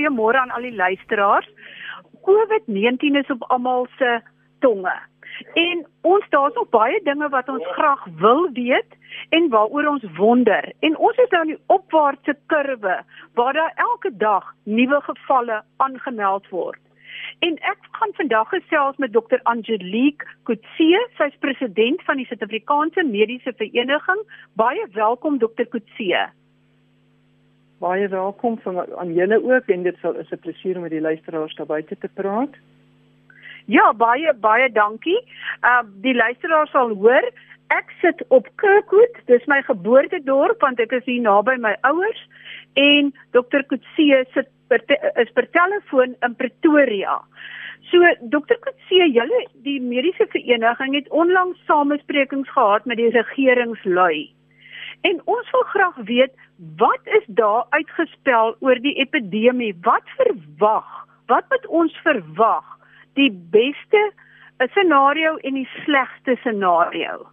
goeiemôre 0.00 0.38
aan 0.38 0.50
al 0.50 0.62
die 0.62 0.74
luisteraars. 0.74 1.48
COVID-19 2.24 3.16
is 3.20 3.30
op 3.30 3.42
almal 3.50 3.86
se 3.98 4.20
tonge. 4.60 4.96
En 5.54 5.86
ons 6.00 6.24
daar's 6.28 6.54
nog 6.54 6.68
baie 6.68 7.00
dinge 7.04 7.28
wat 7.28 7.48
ons 7.48 7.66
graag 7.76 8.04
wil 8.20 8.50
weet 8.52 8.96
en 9.28 9.48
waaroor 9.48 9.86
ons 9.86 10.04
wonder. 10.16 10.72
En 10.80 10.96
ons 10.96 11.16
is 11.16 11.30
nou 11.30 11.42
in 11.42 11.54
die 11.54 11.62
opwaartse 11.66 12.36
kurwe 12.46 13.02
waar 13.34 13.52
daar 13.52 13.72
elke 13.76 14.16
dag 14.16 14.44
nuwe 14.64 15.00
gevalle 15.00 15.62
aangemeld 15.76 16.48
word. 16.48 16.80
En 17.38 17.56
ek 17.56 17.78
gaan 17.90 18.12
vandag 18.16 18.48
gesels 18.48 18.96
met 18.96 19.12
dokter 19.12 19.40
Angelique 19.42 20.26
Kutse, 20.44 21.00
sy's 21.16 21.36
president 21.40 22.02
van 22.04 22.16
die 22.16 22.26
Suid-Afrikaanse 22.26 23.04
Mediese 23.04 23.52
Vereniging. 23.56 24.20
Baie 24.54 24.86
welkom 24.92 25.38
dokter 25.38 25.66
Kutse 25.66 26.28
baie 27.80 28.08
welkom 28.08 28.58
van 28.62 28.82
aan 29.00 29.12
julle 29.16 29.38
ook 29.42 29.68
en 29.72 29.82
dit 29.82 29.96
sal 30.00 30.14
is 30.20 30.30
'n 30.30 30.42
plesier 30.44 30.76
om 30.76 30.82
met 30.82 30.90
die 30.90 31.00
luisteraars 31.00 31.54
daar 31.54 31.66
buite 31.66 31.96
te 31.98 32.08
praat. 32.08 32.54
Ja, 33.66 33.92
baie 33.94 34.34
baie 34.34 34.72
dankie. 34.72 35.20
Uh 35.62 35.82
die 36.02 36.14
luisteraars 36.14 36.70
sal 36.70 36.94
hoor 36.94 37.30
ek 37.68 37.92
sit 38.00 38.24
op 38.28 38.48
Kirkwood, 38.56 39.14
dis 39.26 39.46
my 39.46 39.62
geboortedorp 39.62 40.60
want 40.60 40.80
ek 40.80 40.92
is 40.92 41.04
hier 41.04 41.22
naby 41.22 41.56
my 41.56 41.76
ouers 41.80 42.28
en 42.74 43.12
dokter 43.30 43.64
Kutse 43.64 44.24
sit 44.34 44.48
per 44.68 44.80
is 45.16 45.30
per 45.34 45.46
telefoon 45.50 46.16
in 46.22 46.34
Pretoria. 46.34 47.20
So 47.90 47.98
dokter 48.20 48.58
Kutse, 48.58 49.06
julle 49.12 49.46
die 49.62 49.80
mediese 49.80 50.26
vereniging 50.26 50.94
het 50.94 51.08
onlangs 51.08 51.58
samesprekings 51.66 52.50
gehad 52.50 52.84
met 52.84 52.96
die 52.96 53.10
regeringslui. 53.10 54.39
En 55.00 55.20
ons 55.24 55.50
wil 55.50 55.66
graag 55.72 55.96
weet 55.96 56.34
wat 56.76 57.00
is 57.04 57.24
daar 57.26 57.64
uitgespel 57.68 58.56
oor 58.60 58.80
die 58.80 58.94
epidemie? 58.94 59.76
Wat 59.80 60.02
verwag? 60.16 61.06
Wat 61.26 61.44
moet 61.48 61.66
ons 61.66 61.96
verwag? 62.04 62.66
Die 63.12 63.30
beste 63.50 64.12
scenario 64.68 65.36
en 65.36 65.54
die 65.54 65.68
slegste 65.84 66.36
scenario. 66.40 67.28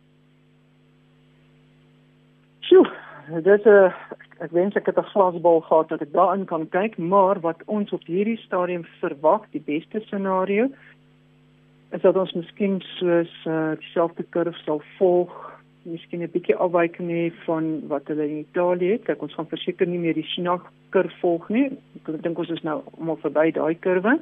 Sjoe, 2.60 2.88
dit 3.28 3.60
is 3.60 3.66
'n 3.66 3.94
ek 4.40 4.52
wens 4.52 4.76
ek 4.76 4.86
het 4.86 4.98
'n 4.98 5.12
glasbal 5.12 5.62
gehad 5.62 5.90
dat 5.90 6.02
ek 6.02 6.14
daarin 6.14 6.46
kan 6.46 6.70
kyk, 6.70 6.98
maar 6.98 7.40
wat 7.40 7.64
ons 7.66 7.92
op 7.92 8.04
hierdie 8.06 8.38
stadium 8.38 8.86
verwag, 9.00 9.42
die 9.52 9.62
beste 9.66 10.00
scenario 10.00 10.70
is 11.92 12.02
dat 12.02 12.16
ons 12.16 12.34
miskien 12.34 12.82
soos 12.82 13.46
uh, 13.46 13.72
dieselfde 13.80 14.24
kurwe 14.24 14.54
sal 14.54 14.82
volg 14.98 15.57
miskien 15.88 16.24
'n 16.24 16.32
bietjie 16.32 16.56
afwyking 16.56 17.10
hê 17.10 17.32
van 17.46 17.88
wat 17.88 18.08
hulle 18.08 18.26
in 18.28 18.46
Italië 18.46 18.92
het. 18.92 19.04
Kyk, 19.06 19.22
ons 19.22 19.34
gaan 19.34 19.48
verseker 19.48 19.88
nie 19.88 20.00
meer 20.00 20.14
die 20.14 20.30
China 20.34 20.58
kurwe 20.90 21.14
volg 21.22 21.50
nie. 21.50 21.70
Ek 21.96 22.24
dink 22.24 22.40
ons 22.40 22.50
is 22.50 22.64
nou 22.64 22.82
almal 22.98 23.20
verby 23.24 23.52
daai 23.52 23.76
kurwe. 23.76 24.20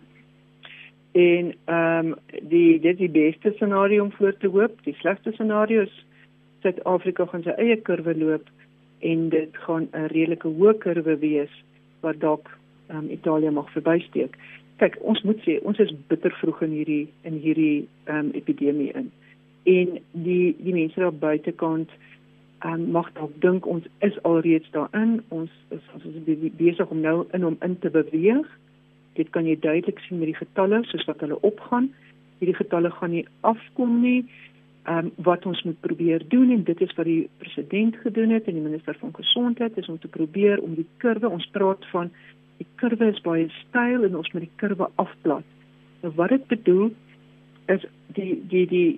En 1.15 1.53
ehm 1.65 2.11
um, 2.11 2.15
die 2.41 2.79
dit 2.79 2.91
is 2.93 2.97
die 2.97 3.09
beste 3.09 3.53
scenario 3.55 4.03
om 4.03 4.11
voor 4.11 4.37
te 4.37 4.47
hoop. 4.47 4.83
Die 4.83 4.95
slegste 4.99 5.31
scenario 5.31 5.81
is 5.81 6.05
Suid-Afrika 6.61 7.25
gaan 7.25 7.43
sy 7.43 7.53
eie 7.57 7.77
kurwe 7.77 8.15
loop 8.17 8.49
en 8.99 9.29
dit 9.29 9.57
gaan 9.65 9.87
'n 9.93 10.07
redelike 10.13 10.47
hoë 10.47 10.77
kurwe 10.77 11.17
wees 11.19 11.53
wat 12.01 12.19
dalk 12.19 12.49
ehm 12.89 12.97
um, 12.97 13.09
Italië 13.09 13.51
mag 13.51 13.71
verbysteek. 13.71 14.37
Kyk, 14.77 14.97
ons 15.01 15.21
moet 15.23 15.39
sê 15.47 15.59
ons 15.63 15.79
is 15.79 15.93
bitter 16.07 16.31
vroeg 16.41 16.61
in 16.61 16.71
hierdie 16.71 17.07
in 17.23 17.39
hierdie 17.39 17.87
ehm 18.05 18.17
um, 18.17 18.31
epidemie 18.33 18.91
in 18.93 19.11
en 19.65 19.97
die 20.11 20.55
die 20.61 20.73
mense 20.73 20.99
daar 20.99 21.13
buitekant 21.13 21.89
um, 22.65 22.87
mag 22.91 23.09
dalk 23.17 23.33
dink 23.41 23.65
ons 23.65 23.85
is 24.05 24.17
alreeds 24.23 24.69
daarin. 24.71 25.19
Ons 25.33 25.51
is 25.73 25.83
ons 25.93 26.05
is 26.05 26.55
besig 26.57 26.89
om 26.93 27.01
nou 27.01 27.17
in 27.33 27.45
om 27.45 27.57
in 27.65 27.77
te 27.79 27.89
beweeg. 27.89 28.47
Dit 29.17 29.29
kan 29.35 29.47
jy 29.47 29.57
duidelik 29.59 29.99
sien 30.05 30.19
met 30.21 30.33
die 30.33 30.41
getalle 30.41 30.83
soos 30.89 31.05
wat 31.09 31.23
hulle 31.25 31.39
opgaan. 31.41 31.91
Hierdie 32.39 32.57
getalle 32.57 32.91
gaan 32.91 33.15
nie 33.15 33.25
afkom 33.41 34.01
nie. 34.01 34.25
Um, 34.85 35.09
wat 35.25 35.45
ons 35.49 35.63
moet 35.65 35.79
probeer 35.81 36.21
doen 36.29 36.51
en 36.53 36.63
dit 36.63 36.81
is 36.85 36.91
wat 36.93 37.07
die 37.09 37.29
president 37.41 37.95
gedoen 38.03 38.29
het 38.29 38.45
en 38.45 38.53
die 38.53 38.61
minister 38.67 38.93
van 38.99 39.15
gesondheid 39.17 39.77
is 39.81 39.87
om 39.89 39.97
te 39.97 40.11
probeer 40.13 40.61
om 40.61 40.75
die 40.77 40.85
kurwe 41.01 41.25
ons 41.25 41.47
praat 41.55 41.81
van 41.89 42.11
die 42.59 42.67
kurwe 42.77 43.07
is 43.09 43.21
baie 43.25 43.47
styl 43.63 44.05
en 44.05 44.19
ons 44.19 44.29
moet 44.35 44.45
die 44.45 44.59
kurwe 44.61 44.85
afplat 45.01 45.47
nou 46.03 46.11
wat 46.19 46.35
dit 46.35 46.45
bedoel 46.53 46.91
is 47.73 47.87
die 48.13 48.37
die 48.51 48.67
die 48.69 48.91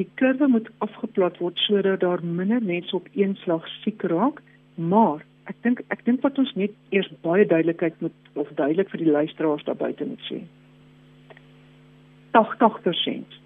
die 0.00 0.08
kurwe 0.20 0.48
moet 0.48 0.68
afgeplat 0.84 1.38
word 1.42 1.58
sodat 1.66 2.00
daar 2.04 2.22
minder 2.24 2.62
mense 2.64 2.96
op 2.96 3.08
een 3.12 3.36
slag 3.42 3.66
siek 3.80 4.02
raak, 4.12 4.40
maar 4.74 5.24
ek 5.50 5.58
dink 5.66 5.82
ek 5.94 6.04
dink 6.06 6.22
wat 6.26 6.38
ons 6.40 6.52
net 6.56 6.72
eers 6.94 7.10
baie 7.26 7.44
duidelikheid 7.46 8.00
moet 8.04 8.32
of 8.40 8.48
duidelik 8.60 8.90
vir 8.92 9.04
die 9.04 9.12
luisteraars 9.16 9.66
daar 9.68 9.78
buite 9.80 10.06
moet 10.06 10.24
sê. 10.28 10.40
80% 12.36 13.38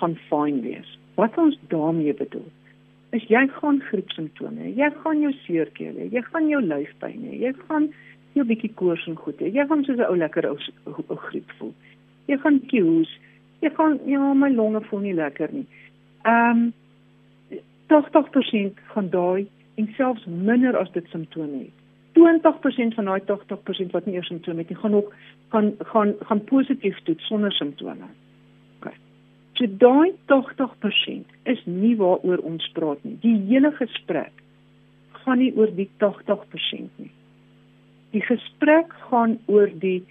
van 0.00 0.16
fyn 0.30 0.62
wees. 0.64 0.88
Wat 1.20 1.36
ons 1.38 1.58
daarmee 1.70 2.16
bedoel 2.16 2.48
is 3.12 3.26
jy 3.28 3.42
gaan 3.58 3.82
griepsimptome, 3.90 4.70
jy 4.72 4.88
gaan 5.02 5.20
jou 5.20 5.30
seerkeel 5.44 5.98
jy 6.14 6.22
gaan 6.30 6.46
jou 6.48 6.62
lyfpyn 6.64 7.26
jy 7.28 7.50
gaan 7.66 7.90
jou 8.32 8.46
bietjie 8.48 8.72
koors 8.80 9.04
en 9.10 9.18
goed 9.20 9.40
hê. 9.44 9.50
Jy 9.52 9.66
gaan 9.68 9.84
soos 9.84 9.98
'n 9.98 10.08
ou 10.08 10.16
lekker 10.16 10.48
ou, 10.48 10.58
ou 10.86 11.16
griep 11.28 11.50
voel. 11.58 11.74
Jy 12.28 12.38
gaan 12.40 12.60
kies, 12.70 13.10
jy 13.60 13.70
gaan 13.76 13.98
ja, 14.06 14.32
my 14.34 14.48
longe 14.48 14.80
voel 14.88 15.00
nie 15.00 15.14
lekker 15.14 15.52
nie. 15.52 15.66
Ehm 16.22 16.56
um, 16.56 16.72
80% 17.92 18.80
van 18.94 19.08
daai 19.10 19.48
en 19.74 19.88
selfs 19.96 20.24
minder 20.24 20.76
as 20.76 20.90
dit 20.92 21.06
simptome 21.08 21.58
het. 21.58 21.78
20% 22.12 22.94
van 22.94 23.04
daai 23.04 23.20
80% 23.20 23.94
wat 23.96 24.06
nie 24.06 24.14
eers 24.14 24.26
simptome 24.26 24.58
het 24.58 24.68
nie, 24.68 24.78
gaan 24.78 24.94
ook 24.94 25.14
gaan 25.48 25.72
gaan 25.78 26.14
gaan 26.20 26.44
positief 26.44 27.00
toet 27.02 27.20
sonder 27.20 27.52
simptome. 27.52 28.08
OK. 28.80 28.92
So 29.52 29.66
daai 29.78 30.12
80% 30.32 31.36
is 31.42 31.64
nie 31.64 31.96
waaroor 31.96 32.38
ons 32.38 32.70
praat 32.72 33.04
nie. 33.04 33.16
Die 33.20 33.36
hele 33.48 33.72
gesprek 33.76 34.32
gaan 35.24 35.38
nie 35.38 35.52
oor 35.56 35.74
die 35.76 35.90
80% 36.04 36.96
nie. 36.96 37.12
Die 38.12 38.24
gesprek 38.24 38.92
gaan 39.08 39.38
oor 39.46 39.70
die 39.72 40.04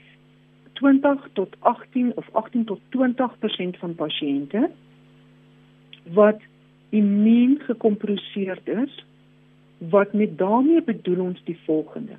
20 0.74 1.28
tot 1.34 1.56
18 1.60 2.14
of 2.16 2.30
18 2.32 2.66
tot 2.66 2.80
20% 2.98 3.78
van 3.80 3.96
pasiënte 3.96 4.70
wat 6.14 6.40
immuun 6.90 7.60
gekompresseerd 7.68 8.68
is 8.68 9.06
wat 9.90 10.14
met 10.14 10.38
daarmee 10.38 10.82
bedoel 10.84 11.20
ons 11.20 11.42
die 11.44 11.58
volgende. 11.66 12.18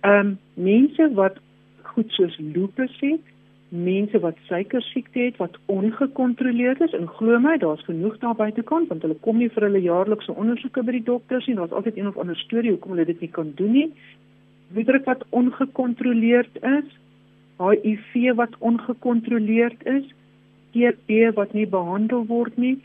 Ehm 0.00 0.26
um, 0.26 0.38
mense 0.54 1.10
wat 1.14 1.36
goed 1.82 2.10
soos 2.10 2.36
lupus 2.38 2.96
het, 3.00 3.20
mense 3.68 4.18
wat 4.20 4.36
suikersiekte 4.46 5.18
het 5.18 5.36
wat 5.36 5.58
ongekontroleerd 5.66 6.80
is 6.80 6.92
en 6.92 7.08
glo 7.08 7.38
my 7.38 7.56
daar's 7.58 7.84
genoeg 7.84 8.18
daar 8.18 8.34
buitekant 8.34 8.88
want 8.88 9.02
hulle 9.02 9.16
kom 9.26 9.38
nie 9.38 9.50
vir 9.50 9.66
hulle 9.68 9.80
jaarlikse 9.82 10.34
ondersoeke 10.34 10.82
by 10.82 10.98
die 10.98 11.06
dokters 11.06 11.46
nie, 11.46 11.56
daar's 11.58 11.72
altyd 11.72 11.96
een 11.96 12.10
of 12.10 12.18
ander 12.18 12.36
storie 12.36 12.70
hoekom 12.70 12.94
hulle 12.94 13.08
dit 13.10 13.20
nie 13.20 13.30
kan 13.30 13.52
doen 13.54 13.72
nie. 13.72 13.88
Witdruk 14.74 15.04
wat 15.04 15.24
ongekontroleerd 15.30 16.62
is, 16.62 16.92
HIV 17.58 18.34
wat 18.34 18.54
ongekontroleerd 18.58 19.86
is, 19.86 20.06
TB 20.74 21.34
wat 21.38 21.54
nie 21.54 21.66
behandel 21.70 22.26
word 22.26 22.58
nie, 22.58 22.76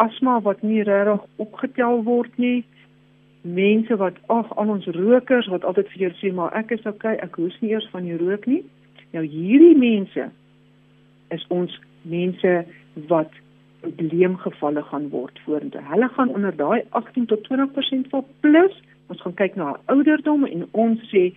asma 0.00 0.38
wat 0.46 0.62
nie 0.62 0.82
regtig 0.86 1.26
opgetel 1.42 2.04
word 2.06 2.36
nie. 2.40 2.62
Mense 3.42 3.96
wat 4.00 4.16
ag 4.32 4.48
al 4.60 4.72
ons 4.76 4.88
rokers 4.96 5.48
wat 5.52 5.64
altyd 5.64 5.88
vir 5.92 6.06
jou 6.06 6.12
sê 6.20 6.32
maar 6.36 6.54
ek 6.56 6.74
is 6.76 6.86
okay, 6.88 7.16
ek 7.24 7.36
hoes 7.40 7.56
nie 7.60 7.74
eers 7.74 7.88
van 7.92 8.08
die 8.08 8.18
rook 8.20 8.46
nie. 8.48 8.62
Nou 9.16 9.24
hierdie 9.26 9.76
mense 9.76 10.28
is 11.34 11.46
ons 11.48 11.76
mense 12.08 12.52
wat 13.10 13.32
probleemgevalle 13.80 14.82
gaan 14.90 15.08
word 15.12 15.40
vorentoe. 15.44 15.82
Hulle 15.88 16.08
gaan 16.16 16.32
onder 16.36 16.56
daai 16.56 16.82
18 16.90 17.26
tot 17.32 17.46
20% 17.48 18.10
val 18.12 18.26
plus 18.44 18.76
ons 19.10 19.22
gaan 19.24 19.36
kyk 19.40 19.56
na 19.58 19.72
ouderdom 19.92 20.44
en 20.46 20.66
ons 20.72 21.00
sê 21.12 21.30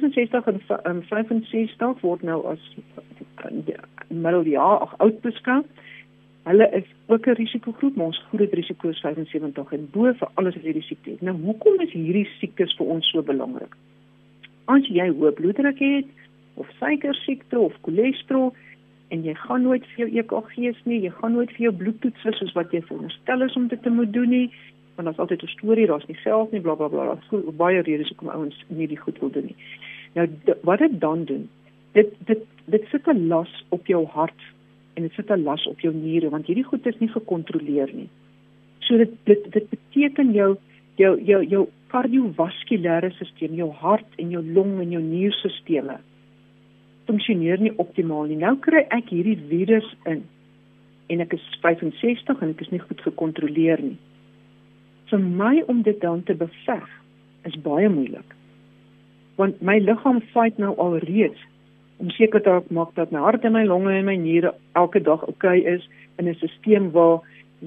66 0.00 0.46
en 0.82 1.02
65 1.04 2.00
word 2.00 2.22
nou 2.22 2.40
as 2.48 2.60
middeljaar 4.08 4.80
of 4.80 4.94
oud 5.04 5.20
beskou. 5.20 5.62
Hulle 6.48 6.68
is 6.78 6.88
ook 7.06 7.26
'n 7.26 7.38
risikogroep, 7.38 7.96
maar 7.96 8.06
ons 8.06 8.24
groot 8.32 8.52
risiko 8.52 8.88
is 8.88 9.00
75 9.00 9.72
en 9.72 9.88
bo 9.92 10.12
vir 10.12 10.28
alles 10.34 10.56
is 10.56 10.62
hierdie 10.62 10.82
siekte. 10.82 11.16
Nou 11.20 11.36
hoekom 11.36 11.80
is 11.80 11.92
hierdie 11.92 12.28
siektes 12.38 12.74
vir 12.76 12.86
ons 12.86 13.10
so 13.10 13.22
belangrik? 13.22 13.76
As 14.64 14.86
jy 14.88 15.08
hoë 15.10 15.32
bloeddruk 15.32 15.78
het 15.78 16.06
of 16.54 16.68
suiker 16.80 17.14
siekte 17.14 17.58
of 17.58 17.74
cholesterol 17.82 18.54
en 19.08 19.24
jy 19.24 19.34
gaan 19.34 19.62
nooit 19.62 19.86
vir 19.86 20.08
jou 20.08 20.18
EKG's 20.18 20.84
nie, 20.84 21.00
jy 21.00 21.10
gaan 21.10 21.32
nooit 21.32 21.50
vir 21.50 21.60
jou 21.60 21.72
bloedtoets 21.72 22.20
soos 22.20 22.52
wat 22.52 22.72
jy 22.72 22.82
veronderstel 22.82 23.42
is 23.42 23.56
om 23.56 23.68
dit 23.68 23.82
te 23.82 23.90
moet 23.90 24.12
doen 24.12 24.28
nie, 24.28 24.50
want 24.94 25.06
daar's 25.06 25.18
altyd 25.18 25.42
'n 25.42 25.46
storie, 25.56 25.86
daar's 25.86 26.06
nie 26.06 26.16
geld 26.16 26.52
nie, 26.52 26.60
bla 26.60 26.74
bla 26.74 26.88
bla. 26.88 27.04
Daar's 27.04 27.56
baie 27.56 27.80
redes 27.80 28.08
hoekom 28.08 28.28
ouens 28.28 28.64
nie 28.68 28.86
die 28.86 28.96
goed 28.96 29.18
wil 29.18 29.30
doen 29.30 29.44
nie. 29.44 29.56
Nou 30.12 30.28
wat 30.62 30.78
dit 30.78 31.00
dan 31.00 31.24
doen, 31.24 31.48
dit 31.92 32.14
dit 32.26 32.42
dit 32.64 32.84
sit 32.90 33.06
'n 33.06 33.26
las 33.28 33.64
op 33.68 33.86
jou 33.86 34.06
hart 34.06 34.42
en 34.94 35.02
dit 35.02 35.12
sit 35.12 35.30
'n 35.30 35.42
las 35.42 35.66
op 35.66 35.80
jou 35.80 35.94
niere 35.94 36.30
want 36.30 36.46
hierdie 36.46 36.68
goed 36.70 36.86
is 36.86 36.98
nie 36.98 37.08
gekontroleer 37.08 37.90
nie. 37.94 38.08
So 38.78 38.96
dit 38.96 39.12
dit 39.24 39.52
dit 39.52 39.68
beteken 39.68 40.32
jou 40.32 40.56
jou 40.96 41.22
jou 41.22 41.44
jou 41.44 41.68
kardiovaskulêre 41.86 43.10
stelsel, 43.10 43.54
jou 43.54 43.70
hart 43.70 44.10
en 44.16 44.30
jou 44.30 44.44
long 44.52 44.80
en 44.80 44.90
jou 44.90 45.02
nierstelsels 45.02 46.00
funksioneer 47.06 47.60
nie 47.60 47.72
optimaal 47.82 48.30
nie. 48.30 48.38
Nou 48.40 48.56
kry 48.62 48.84
ek 48.94 49.10
hierdie 49.10 49.38
virus 49.50 49.88
in 50.08 50.24
en 51.12 51.20
ek 51.20 51.34
is 51.36 51.44
65 51.60 52.40
en 52.40 52.54
ek 52.54 52.62
is 52.64 52.70
nie 52.72 52.80
goed 52.80 53.00
gekontroleer 53.04 53.82
nie. 53.82 53.98
Vir 55.10 55.18
my 55.20 55.62
om 55.68 55.82
dit 55.82 55.98
dan 56.00 56.22
te 56.22 56.34
beveg 56.38 56.86
is 57.48 57.58
baie 57.64 57.90
moeilik. 57.92 58.36
Want 59.36 59.62
my 59.62 59.78
liggaam 59.78 60.20
fight 60.32 60.58
nou 60.58 60.74
alreeds 60.76 61.40
om 62.02 62.10
seker 62.10 62.42
te 62.42 62.60
maak 62.74 62.94
dat 62.94 63.10
my 63.10 63.20
hart 63.22 63.44
en 63.44 63.52
my 63.52 63.64
longe 63.64 63.92
en 63.94 64.04
my 64.04 64.16
niere 64.16 64.54
elke 64.72 65.00
dag 65.00 65.22
oukei 65.26 65.60
okay 65.60 65.74
is 65.74 65.88
in 66.18 66.28
'n 66.28 66.34
stelsel 66.34 66.90
waar 66.90 67.20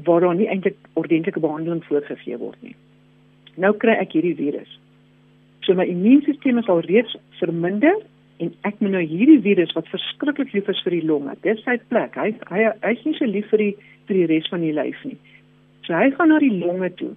waar 0.04 0.22
daar 0.22 0.36
nie 0.36 0.48
eintlik 0.48 0.76
ordentlike 0.94 1.40
behandeling 1.40 1.84
voorgegee 1.86 2.38
word 2.38 2.62
nie. 2.62 2.76
Nou 3.56 3.74
kry 3.74 3.96
ek 4.02 4.12
hierdie 4.12 4.36
virus. 4.36 4.80
So 5.64 5.74
my 5.74 5.86
immuunstelsel 5.86 6.58
is 6.58 6.68
al 6.68 6.80
reeds 6.80 7.16
verminder 7.40 7.96
en 8.44 8.54
ek 8.68 8.80
moet 8.80 8.92
nou 8.92 9.04
hierdie 9.04 9.42
virus 9.42 9.72
wat 9.78 9.88
verskriklik 9.88 10.52
lief 10.54 10.68
is 10.68 10.82
vir 10.84 10.92
die 10.92 11.06
longe. 11.08 11.36
Dis 11.42 11.64
sy 11.64 11.78
plek. 11.88 12.16
Hy 12.16 12.34
hy 12.52 12.72
hy's 12.84 13.06
nie 13.06 13.16
so 13.16 13.26
lief 13.26 13.48
vir 13.50 13.64
die 13.64 13.76
vir 14.08 14.20
die 14.20 14.26
res 14.34 14.50
van 14.52 14.62
die 14.62 14.74
lyf 14.76 15.06
nie. 15.08 15.18
So 15.88 15.94
hy 15.94 16.12
gaan 16.12 16.30
na 16.34 16.40
die 16.44 16.54
longe 16.60 16.92
toe. 17.00 17.14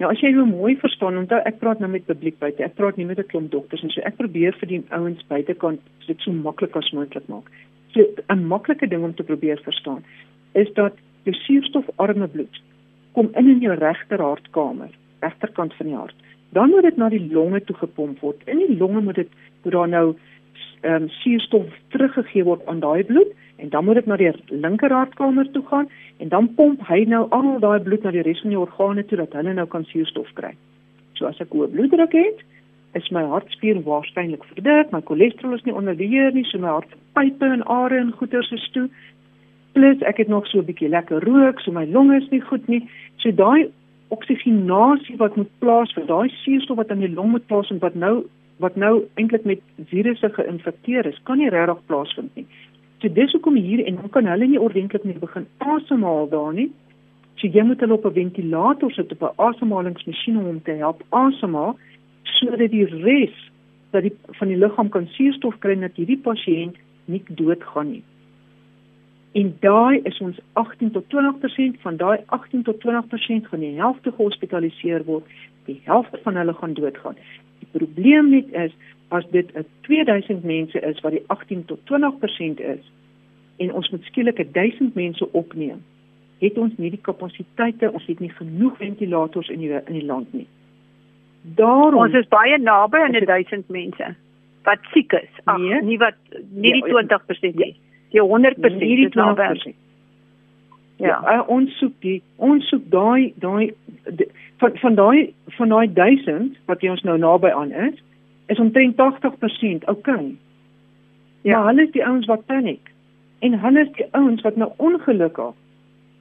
Nou 0.00 0.08
as 0.08 0.20
jy 0.24 0.30
nou 0.32 0.46
mooi 0.48 0.78
verstaan, 0.80 1.18
onthou 1.20 1.38
ek 1.44 1.58
praat 1.60 1.80
nou 1.82 1.90
met 1.92 2.06
publiek 2.08 2.38
buite. 2.40 2.64
Ek 2.64 2.78
praat 2.78 2.96
nie 2.96 3.04
met 3.04 3.18
'n 3.18 3.28
klomp 3.28 3.50
dokters 3.52 3.82
nie. 3.82 3.92
So 3.92 4.00
ek 4.00 4.16
probeer 4.16 4.56
vir 4.56 4.68
die 4.68 4.82
ouens 4.90 5.22
buitekant 5.28 5.80
dit 6.06 6.20
so 6.20 6.32
maklik 6.32 6.76
as 6.76 6.90
moontlik 6.92 7.28
maak. 7.28 7.50
So 7.92 8.00
'n 8.30 8.46
maklike 8.46 8.88
ding 8.88 9.04
om 9.04 9.14
te 9.14 9.22
probeer 9.22 9.60
verstaan 9.60 10.02
is 10.54 10.72
dat 10.74 10.94
jou 11.24 11.34
suurstofarme 11.34 12.28
bloed 12.28 12.62
kom 13.12 13.28
in 13.36 13.48
in 13.48 13.60
jou 13.60 13.74
regter 13.74 14.18
hartkamer, 14.18 14.90
regterkant 15.20 15.74
van 15.74 15.86
die 15.86 15.96
hart. 15.96 16.14
Dan 16.52 16.70
moet 16.70 16.82
dit 16.82 16.96
na 16.96 17.08
die 17.08 17.32
longe 17.32 17.60
toe 17.64 17.76
gepomp 17.76 18.20
word. 18.20 18.40
In 18.46 18.58
die 18.58 18.76
longe 18.76 19.00
moet 19.00 19.14
dit 19.14 19.28
moet 19.62 19.72
daar 19.72 19.88
nou 19.88 20.16
ehm 20.80 21.02
um, 21.02 21.08
suurstof 21.08 21.66
teruggegee 21.88 22.44
word 22.44 22.66
aan 22.66 22.80
daai 22.80 23.04
bloed 23.04 23.32
en 23.60 23.68
dan 23.68 23.84
moet 23.84 24.00
dit 24.00 24.06
na 24.06 24.16
die 24.16 24.32
linker 24.48 24.92
hartkamer 24.92 25.50
toe 25.52 25.62
gaan 25.68 25.88
en 26.18 26.28
dan 26.28 26.48
pomp 26.54 26.80
hy 26.88 27.04
nou 27.08 27.26
al 27.36 27.58
daai 27.60 27.80
bloed 27.84 28.02
na 28.02 28.12
die 28.14 28.24
res 28.26 28.40
van 28.44 28.54
die 28.54 28.60
organe 28.60 29.04
toe 29.04 29.18
dat 29.20 29.36
hulle 29.36 29.54
nou 29.56 29.66
kan 29.66 29.84
suurstof 29.84 30.32
kry. 30.38 30.54
So 31.18 31.28
as 31.28 31.40
ek 31.44 31.52
hoë 31.52 31.68
bloeddruk 31.74 32.16
het, 32.16 32.40
is 32.98 33.10
my 33.14 33.22
hartspier 33.30 33.78
waarskynlik 33.86 34.44
verdik, 34.50 34.90
my 34.92 35.02
cholesterol 35.06 35.54
is 35.54 35.64
nie 35.66 35.74
onder 35.76 35.94
beheer 35.96 36.32
nie, 36.34 36.46
so 36.48 36.58
my 36.58 36.72
hartpype 36.78 37.46
en 37.46 37.62
are 37.70 37.98
en 37.98 38.14
goeters 38.18 38.50
is 38.56 38.66
toe. 38.74 38.88
Plus 39.76 40.02
ek 40.08 40.24
het 40.24 40.32
nog 40.32 40.48
so 40.48 40.58
'n 40.58 40.66
bietjie 40.66 40.88
lekker 40.88 41.22
rook, 41.24 41.60
so 41.60 41.70
my 41.72 41.84
longe 41.86 42.16
is 42.16 42.30
nie 42.30 42.40
goed 42.40 42.66
nie. 42.68 42.88
So 43.18 43.30
daai 43.30 43.70
oksigenasie 44.08 45.16
wat 45.16 45.36
moet 45.36 45.50
plaasvind, 45.58 46.08
daai 46.08 46.28
suurstof 46.42 46.76
wat 46.76 46.90
in 46.90 47.00
die 47.00 47.14
long 47.14 47.30
moet 47.30 47.46
plaasvind 47.46 47.80
wat 47.80 47.94
nou 47.94 48.24
wat 48.60 48.76
nou 48.76 49.04
eintlik 49.16 49.44
met 49.44 49.60
virusse 49.88 50.28
geïnfekteer 50.28 51.06
is, 51.06 51.20
kan 51.24 51.38
nie 51.38 51.48
regtig 51.48 51.78
plaasvind 51.86 52.34
nie. 52.36 52.46
So 53.00 53.08
dis 53.12 53.32
hoekom 53.32 53.56
hier 53.56 53.84
en 53.86 53.96
dan 53.96 54.10
kan 54.12 54.26
hulle 54.28 54.46
nie 54.46 54.60
ordentlik 54.60 55.04
meer 55.04 55.18
begin 55.18 55.46
asemhaal 55.58 56.28
daar 56.28 56.52
nie. 56.52 56.68
So 57.40 57.48
jy 57.48 57.64
moet 57.64 57.80
hulle 57.80 57.96
op 57.96 58.06
'n 58.06 58.12
ventilator 58.12 58.92
sit 58.92 59.12
op 59.12 59.22
'n 59.22 59.42
asemhalingsmasjien 59.46 60.36
om 60.36 60.62
te 60.62 60.72
help 60.72 61.02
asemhaal 61.08 61.78
sodat 62.22 62.70
die 62.70 62.84
res 62.84 63.50
dat 63.90 64.02
die 64.02 64.12
van 64.38 64.48
die 64.48 64.56
liggaam 64.56 64.88
kan 64.88 65.06
suurstof 65.06 65.58
kry 65.58 65.74
dat 65.80 65.96
hierdie 65.96 66.20
pasiënt 66.20 66.76
nie 67.04 67.22
doodgaan 67.28 67.90
nie. 67.90 68.02
En 69.32 69.56
daai 69.60 70.00
is 70.02 70.20
ons 70.20 70.38
18 70.52 70.90
tot 70.90 71.04
20% 71.08 71.80
van 71.80 71.96
daai 71.96 72.18
18 72.26 72.62
tot 72.62 72.80
20% 72.80 73.46
gaan 73.46 73.60
die 73.60 73.76
helfte 73.76 74.12
gehospitaliseer 74.12 75.04
word, 75.04 75.24
die 75.64 75.80
helfte 75.84 76.18
van 76.22 76.36
hulle 76.36 76.54
gaan 76.54 76.74
doodgaan 76.74 77.16
probleem 77.72 78.30
net 78.30 78.50
is 78.50 78.72
as 79.10 79.24
dit 79.30 79.46
'n 79.56 79.66
2000 79.80 80.44
mense 80.44 80.80
is 80.80 81.00
wat 81.00 81.12
die 81.12 81.24
18 81.26 81.64
tot 81.64 81.78
20% 81.84 82.60
is 82.60 82.92
en 83.56 83.72
ons 83.72 83.90
moet 83.90 84.04
skielik 84.04 84.52
1000 84.52 84.94
mense 84.94 85.32
opneem, 85.32 85.82
het 86.38 86.58
ons 86.58 86.72
nie 86.76 86.90
die 86.90 87.00
kapasiteite, 87.02 87.92
ons 87.92 88.06
het 88.06 88.20
nie 88.20 88.32
genoeg 88.32 88.76
ventilators 88.76 89.48
in 89.48 89.58
die 89.58 89.72
in 89.72 89.92
die 89.98 90.04
land 90.04 90.32
nie. 90.32 90.46
Daarom 91.42 92.00
ons 92.04 92.14
is 92.14 92.28
baie 92.28 92.58
naby 92.58 92.98
aan 92.98 93.12
1000 93.12 93.68
mense 93.68 94.14
wat 94.62 94.78
siek 94.92 95.12
is. 95.12 95.30
Ag, 95.44 95.58
nee, 95.58 95.82
nie 95.82 95.98
wat 95.98 96.16
nie 96.50 96.72
die 96.72 96.82
20% 96.84 97.54
nie. 97.54 97.74
Die 98.10 98.20
100% 98.20 98.80
nie 98.80 98.96
die 98.96 99.08
20%. 99.08 99.74
Ja, 101.00 101.20
ja 101.24 101.42
ons 101.48 101.76
soek 101.78 101.94
die 102.04 102.20
ons 102.36 102.68
soek 102.68 102.84
daai 102.92 103.32
daai 103.40 103.72
van 104.60 104.76
van 104.82 104.94
daai 104.94 105.32
van 105.56 105.68
daai 105.68 105.86
1000 105.92 106.56
wat 106.68 106.84
jy 106.84 106.92
ons 106.92 107.04
nou 107.08 107.16
naby 107.18 107.52
aan 107.56 107.72
is, 107.72 107.96
is 108.50 108.58
omtrent 108.58 108.96
80% 108.98 109.88
okay. 109.90 110.36
Ja, 111.46 111.58
maar 111.58 111.68
hulle 111.72 111.86
is 111.86 111.94
die 111.94 112.04
ouens 112.04 112.26
wat 112.26 112.46
paniek. 112.46 112.90
En 113.40 113.58
hulle 113.62 113.84
is 113.86 113.92
die 113.96 114.06
ouens 114.10 114.42
wat 114.44 114.56
nou 114.60 114.70
ongelukkig 114.76 115.54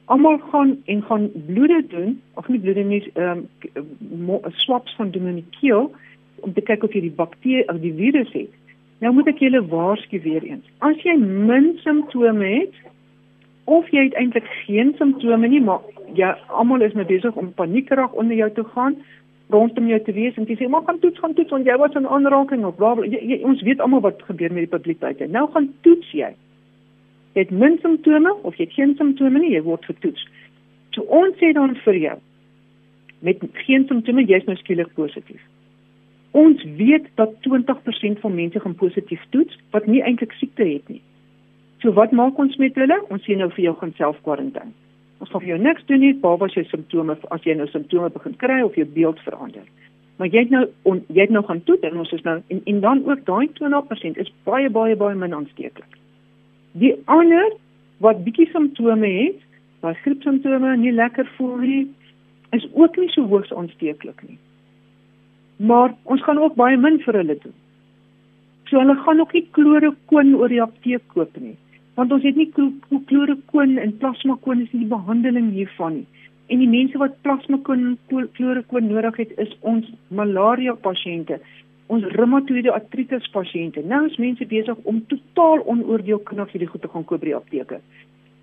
almal 0.09 0.37
gaan 0.51 0.77
en 0.85 1.03
gaan 1.03 1.29
bloede 1.45 1.83
doen, 1.87 2.21
of 2.33 2.47
nie 2.47 2.59
bloede 2.59 2.83
nie, 2.83 3.11
ehm 3.13 3.43
um, 4.29 4.39
swaps 4.57 4.95
van 4.97 5.11
doen 5.11 5.27
in 5.27 5.35
die 5.35 5.59
keel 5.59 5.91
om 6.39 6.53
te 6.53 6.63
kyk 6.65 6.83
of 6.83 6.93
jy 6.93 7.01
die 7.03 7.17
bakterie 7.17 7.67
of 7.69 7.77
die 7.83 7.93
virus 7.93 8.31
het. 8.33 8.55
Nou 9.03 9.13
moet 9.13 9.29
ek 9.29 9.43
julle 9.43 9.61
waarsku 9.69 10.21
weer 10.23 10.43
eens. 10.47 10.65
As 10.81 10.97
jy 11.05 11.13
min 11.19 11.75
simptome 11.83 12.47
het, 12.55 12.79
of 13.69 13.91
jy 13.93 14.07
het 14.07 14.17
eintlik 14.17 14.49
geen 14.63 14.95
simptome 14.97 15.47
nie, 15.47 15.61
maar 15.61 15.85
ja, 16.17 16.33
almal 16.47 16.81
is 16.81 16.97
nou 16.97 17.05
besig 17.05 17.37
om 17.37 17.53
paniekerig 17.53 18.17
onder 18.17 18.35
jou 18.39 18.49
te 18.57 18.65
gaan 18.73 18.97
rondom 19.49 19.87
jou 19.89 19.99
te 20.05 20.13
wees 20.13 20.37
en 20.37 20.45
jy 20.45 20.55
sê 20.59 20.67
maar 20.69 20.85
gaan 20.87 20.99
toets 21.01 21.19
gaan 21.19 21.33
toets 21.33 21.53
want 21.55 21.65
jy 21.65 21.77
was 21.81 21.95
'n 21.95 22.05
aanraking 22.05 22.65
of 22.65 22.75
bla 22.77 22.93
bla 22.95 23.05
jy, 23.05 23.19
jy, 23.31 23.37
ons 23.43 23.61
weet 23.61 23.79
almal 23.79 24.01
wat 24.01 24.21
gebeur 24.23 24.53
met 24.53 24.69
die 24.69 24.77
publiek 24.77 24.99
buite. 24.99 25.27
Nou 25.27 25.49
gaan 25.51 25.73
toets 25.81 26.11
jy. 26.11 26.33
Jy 27.33 27.41
het 27.41 27.51
min 27.51 27.77
simptome 27.81 28.33
of 28.43 28.55
jy 28.55 28.65
het 28.65 28.73
geen 28.73 28.95
simptome 28.95 29.39
nie, 29.39 29.53
jy 29.53 29.61
word 29.61 29.85
getoets. 29.85 30.27
So 30.91 31.01
ons 31.01 31.35
sê 31.37 31.53
dan 31.53 31.75
vir 31.75 31.95
jou 31.95 32.17
met 33.21 33.37
geen 33.53 33.85
simptome 33.87 34.25
jy's 34.25 34.45
nou 34.45 34.55
skielik 34.55 34.93
positief. 34.93 35.41
Ons 36.31 36.63
weet 36.63 37.07
dat 37.15 37.33
20% 37.41 38.19
van 38.19 38.35
mense 38.35 38.59
gaan 38.59 38.75
positief 38.75 39.21
toets 39.29 39.57
wat 39.71 39.87
nie 39.87 40.01
eintlik 40.01 40.31
siekte 40.31 40.63
het 40.63 40.87
nie. 40.89 41.01
So 41.81 41.91
wat 41.93 42.11
maak 42.11 42.37
ons 42.37 42.55
met 42.57 42.75
hulle? 42.75 43.01
Ons 43.09 43.23
sê 43.25 43.35
nou 43.35 43.49
vir 43.49 43.63
jou 43.63 43.75
gaan 43.79 43.93
self 43.97 44.21
kwarantyne. 44.21 44.71
Ons 45.19 45.31
vir 45.33 45.49
jou 45.51 45.57
niks 45.59 45.83
doen 45.89 45.99
nie, 45.99 46.15
as 46.23 46.55
jy 46.55 46.63
simptome 46.69 47.17
as 47.35 47.43
jy 47.43 47.55
nou 47.59 47.67
simptome 47.67 48.09
begin 48.13 48.35
kry 48.39 48.61
of 48.63 48.75
jou 48.79 48.85
beeld 48.87 49.19
verander. 49.25 49.65
Maar 50.17 50.27
jy 50.31 50.45
het 50.45 50.51
nou 50.53 50.65
on, 50.83 51.01
jy 51.07 51.25
het 51.27 51.33
nou 51.35 51.43
gaan 51.47 51.63
toet 51.67 51.83
en 51.83 51.99
ons 51.99 52.11
is 52.15 52.23
nou 52.23 52.37
en, 52.39 52.61
en 52.65 52.79
dan 52.79 53.03
ook 53.07 53.25
daai 53.27 53.49
20% 53.59 54.19
is 54.23 54.31
baie 54.47 54.69
baie 54.69 54.95
baie 54.95 55.15
min 55.15 55.35
aansteeklik. 55.35 55.99
Die 56.79 56.95
ander 57.05 57.51
wat 57.99 58.23
bietjie 58.23 58.47
simptome 58.53 59.07
het, 59.07 59.39
maar 59.83 59.99
griepsimptome 60.03 60.75
nie 60.79 60.95
lekker 60.95 61.27
voel 61.35 61.57
nie, 61.63 61.85
is 62.55 62.67
ook 62.73 62.95
nie 62.97 63.11
so 63.11 63.27
hoogs 63.27 63.51
aansteeklik 63.51 64.23
nie. 64.27 64.39
Maar 65.59 65.95
ons 66.03 66.23
gaan 66.23 66.39
ook 66.39 66.55
baie 66.55 66.77
min 66.79 67.01
vir 67.03 67.19
hulle 67.19 67.35
doen. 67.43 67.55
So 68.71 68.79
hulle 68.79 68.95
gaan 69.03 69.19
ook 69.19 69.35
nie 69.35 69.47
klorokoon 69.51 70.35
oor 70.39 70.51
die 70.51 70.63
apteek 70.63 71.03
koop 71.11 71.35
nie 71.43 71.57
want 71.95 72.11
ons 72.11 72.23
het 72.23 72.35
nie 72.35 72.49
klorokoon 73.05 73.77
en 73.77 73.97
plasmakoon 73.97 74.61
is 74.65 74.71
nie 74.73 74.85
die 74.85 74.93
behandeling 74.93 75.51
hiervan 75.55 76.01
nie. 76.01 76.07
En 76.49 76.61
die 76.63 76.69
mense 76.69 76.97
wat 76.97 77.17
plasmakoon 77.21 77.85
en 77.85 78.27
klorokoon 78.37 78.87
nodig 78.89 79.17
het 79.21 79.33
is 79.37 79.51
ons 79.61 79.89
malaria 80.07 80.73
pasiënte, 80.73 81.37
ons 81.93 82.05
reumatoïde 82.15 82.71
artritis 82.73 83.27
pasiënte. 83.33 83.83
Nou 83.85 84.05
is 84.07 84.17
mense 84.21 84.45
besig 84.49 84.77
om 84.89 85.03
totaal 85.11 85.65
onoordeelkundig 85.73 86.53
hierdie 86.53 86.69
goed 86.71 86.81
te 86.85 86.91
gaan 86.93 87.05
koop 87.05 87.21
by 87.21 87.31
die 87.31 87.37
apteke. 87.37 87.81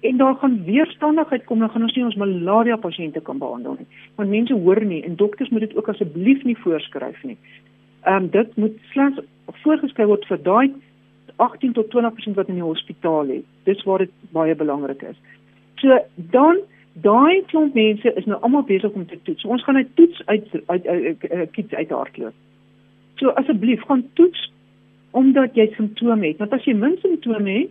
En 0.06 0.16
daar 0.20 0.34
gaan 0.38 0.58
weerstandigheid 0.64 1.44
kom, 1.44 1.58
dan 1.58 1.70
gaan 1.70 1.86
ons 1.88 1.94
nie 1.96 2.04
ons 2.06 2.18
malaria 2.20 2.76
pasiënte 2.78 3.22
kan 3.26 3.38
behandel 3.42 3.78
nie. 3.80 3.86
Want 4.18 4.30
mense 4.30 4.54
hoor 4.54 4.82
nie 4.84 5.02
en 5.06 5.16
dokters 5.18 5.50
moet 5.50 5.66
dit 5.66 5.76
ook 5.76 5.88
asseblief 5.90 6.44
nie 6.44 6.58
voorskryf 6.62 7.22
nie. 7.24 7.38
Ehm 8.06 8.28
um, 8.28 8.28
dit 8.30 8.56
moet 8.56 8.76
slegs 8.92 9.18
voorgeskryf 9.64 10.12
word 10.12 10.26
vir 10.30 10.42
daai 10.42 10.68
18 11.36 11.72
tot 11.72 11.90
20% 11.94 12.34
wat 12.34 12.48
in 12.48 12.60
die 12.60 12.64
hospitaal 12.64 13.26
lê. 13.26 13.42
Dis 13.64 13.82
waar 13.84 13.98
dit 14.04 14.12
baie 14.30 14.54
belangrik 14.54 15.02
is. 15.02 15.16
So 15.82 15.98
dan 16.14 16.62
daai 17.04 17.44
klomp 17.50 17.74
mense 17.74 18.12
is 18.16 18.24
nou 18.24 18.38
almal 18.40 18.64
besig 18.68 18.92
om 18.92 19.06
te 19.06 19.18
toets. 19.22 19.42
So, 19.42 19.48
ons 19.48 19.64
gaan 19.64 19.78
'n 19.78 19.90
toets 19.94 20.22
uit 20.26 20.46
uit 20.66 21.50
kits 21.52 21.74
uit 21.74 21.90
hardloop. 21.90 22.34
So 23.16 23.28
asseblief 23.28 23.82
gaan 23.82 24.04
toets 24.12 24.52
omdat 25.10 25.54
jy 25.54 25.72
simptome 25.74 26.26
het. 26.26 26.38
Want 26.38 26.52
as 26.52 26.64
jy 26.64 26.74
min 26.74 26.96
simptome 27.00 27.50
het, 27.50 27.70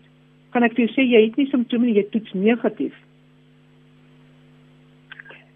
kan 0.50 0.64
ek 0.64 0.74
vir 0.74 0.86
jou 0.86 0.94
sê 0.94 1.04
jy 1.10 1.26
het 1.26 1.36
nie 1.36 1.50
simptome 1.50 1.86
nie, 1.86 1.96
jy 1.96 2.06
toets 2.10 2.34
negatief. 2.34 2.94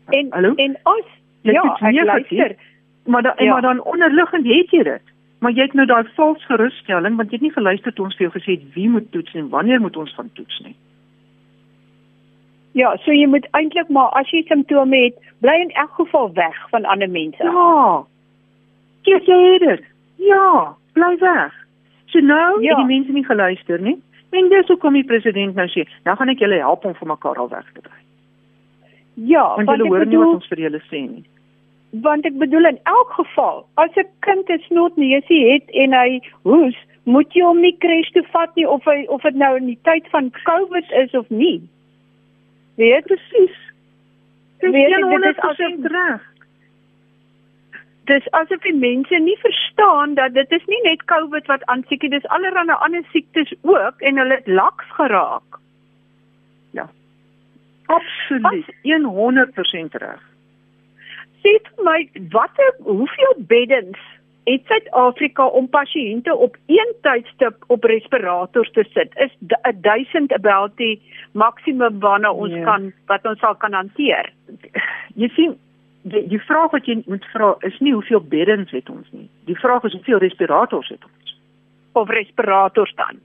En 0.09 0.27
Hallo? 0.31 0.53
en 0.55 0.75
as 0.83 1.07
ja, 1.41 1.63
ek 1.79 2.05
luister. 2.05 2.55
Maar 3.05 3.21
dan 3.21 3.33
ja. 3.37 3.51
maar 3.53 3.61
dan 3.61 3.83
onderliggend 3.83 4.45
het 4.45 4.69
jy 4.71 4.83
dit. 4.83 5.01
Maar 5.39 5.51
jy 5.55 5.61
het 5.69 5.73
nou 5.73 5.85
daai 5.87 6.03
vals 6.15 6.45
gerusstelling 6.45 7.15
want 7.15 7.29
jy 7.31 7.37
het 7.39 7.45
nie 7.47 7.53
geluister 7.55 7.93
toe 7.93 8.05
ons 8.05 8.15
vir 8.19 8.27
jou 8.27 8.33
gesê 8.35 8.57
het 8.57 8.73
wie 8.75 8.89
moet 8.89 9.11
toets 9.11 9.33
en 9.39 9.49
wanneer 9.49 9.79
moet 9.81 9.97
ons 9.97 10.13
van 10.15 10.29
toets 10.33 10.59
nie. 10.65 10.75
Ja, 12.77 12.91
so 13.03 13.11
jy 13.11 13.25
moet 13.27 13.47
eintlik 13.57 13.89
maar 13.89 14.11
as 14.19 14.29
jy 14.29 14.43
simptome 14.47 14.97
het, 15.05 15.15
bly 15.41 15.55
in 15.63 15.71
elk 15.71 15.95
geval 15.97 16.29
weg 16.33 16.59
van 16.69 16.85
ander 16.85 17.09
mense. 17.09 17.43
Ja. 17.43 18.03
Vergeet 19.03 19.25
jy 19.31 19.57
dit? 19.63 19.83
Ja, 20.21 20.75
bly 20.93 21.15
weg. 21.23 21.55
So 22.11 22.19
nou 22.19 22.61
Ja. 22.61 22.69
het 22.69 22.77
die 22.87 22.95
mense 22.95 23.11
nie 23.11 23.25
geluister 23.25 23.79
nie. 23.81 23.97
En 24.31 24.49
dis 24.49 24.67
hoekom 24.67 24.93
die 24.93 25.03
president 25.03 25.55
nou 25.55 25.67
sê, 25.67 25.87
nou 26.03 26.15
gaan 26.17 26.29
ek 26.29 26.39
julle 26.39 26.59
help 26.61 26.85
om 26.85 26.93
vir 26.93 27.07
mekaar 27.07 27.35
al 27.41 27.49
weg 27.49 27.65
te 27.73 27.81
kry. 27.81 27.97
Ja, 29.13 29.55
Want 29.55 29.69
ek 29.69 29.75
hoor 29.75 29.83
nie 29.83 29.89
wat 29.89 30.05
bedoel 30.07 30.33
ons 30.33 30.47
vir 30.47 30.57
julle 30.57 30.81
sê 30.91 31.01
nie. 31.09 31.25
Want 31.91 32.25
ek 32.25 32.37
bedoel 32.37 32.65
in 32.65 32.79
elk 32.83 33.11
geval, 33.17 33.65
as 33.73 33.95
'n 33.95 34.07
kind 34.19 34.49
'n 34.49 34.63
snotneusie 34.67 35.51
het 35.51 35.69
en 35.69 35.93
hy 35.93 36.21
hoes, 36.43 36.77
moet 37.03 37.33
jy 37.33 37.41
hom 37.41 37.61
nie 37.61 37.77
kres 37.77 38.11
toe 38.11 38.23
vat 38.31 38.55
nie 38.55 38.67
of 38.67 38.83
hy 38.85 39.05
of 39.07 39.21
dit 39.21 39.35
nou 39.35 39.55
in 39.57 39.65
die 39.65 39.79
tyd 39.83 40.07
van 40.09 40.31
COVID 40.43 40.91
is 40.91 41.13
of 41.13 41.29
nie. 41.29 41.61
Weet 42.75 43.05
Presies. 43.05 43.57
Weet 44.59 44.73
jy, 44.73 44.89
dit 44.89 45.25
is 45.25 45.37
100% 45.39 45.85
reg. 45.85 46.27
dis 48.09 48.31
asof 48.31 48.61
die 48.65 48.73
mense 48.73 49.17
nie 49.21 49.37
verstaan 49.37 50.13
dat 50.13 50.33
dit 50.33 50.51
is 50.51 50.65
nie 50.65 50.81
net 50.83 51.05
COVID 51.05 51.45
wat 51.45 51.65
aansiek 51.65 52.01
nie, 52.01 52.09
dis 52.09 52.27
allerlei 52.27 52.75
ander 52.79 53.03
siektes 53.11 53.53
ook 53.61 54.01
en 54.01 54.17
hulle 54.17 54.35
het 54.35 54.47
laks 54.47 54.85
geraak. 54.97 55.59
Absoluut. 57.89 58.73
100% 59.05 59.93
reg. 60.03 60.28
Sê 61.43 61.51
vir 61.63 61.83
my, 61.85 62.09
watter 62.31 62.71
hoeveel 62.83 63.35
beddens 63.47 63.97
het 64.49 64.65
Suid-Afrika 64.65 65.45
om 65.45 65.67
pasiënte 65.69 66.33
op 66.35 66.57
een 66.67 66.93
tydstip 67.05 67.63
op 67.67 67.83
respirators 67.83 68.71
te 68.71 68.83
sit? 68.93 69.11
Is 69.15 69.31
d- 69.47 69.73
1000 69.81 70.33
about 70.33 70.75
die 70.77 71.01
maksimum 71.33 71.99
waarna 71.99 72.31
ons 72.31 72.53
Ja. 72.53 72.63
kan 72.63 72.93
wat 73.07 73.25
ons 73.25 73.39
sal 73.39 73.55
kan 73.55 73.73
hanteer? 73.73 74.29
Jy 75.15 75.29
sien, 75.35 75.57
die, 76.01 76.27
die 76.27 76.39
vraag 76.41 76.71
wat 76.71 76.85
jy 76.85 77.03
moet 77.05 77.25
vra 77.33 77.55
is 77.61 77.79
nie 77.79 77.93
hoeveel 77.93 78.21
beddens 78.21 78.71
het 78.71 78.89
ons 78.89 79.07
nie. 79.11 79.29
Die 79.45 79.55
vraag 79.59 79.83
is 79.83 79.93
hoeveel 79.93 80.17
respirators 80.17 80.89
het 80.89 81.03
ons. 81.03 81.37
Of 81.93 82.09
respirators 82.09 82.93
dan? 82.95 83.19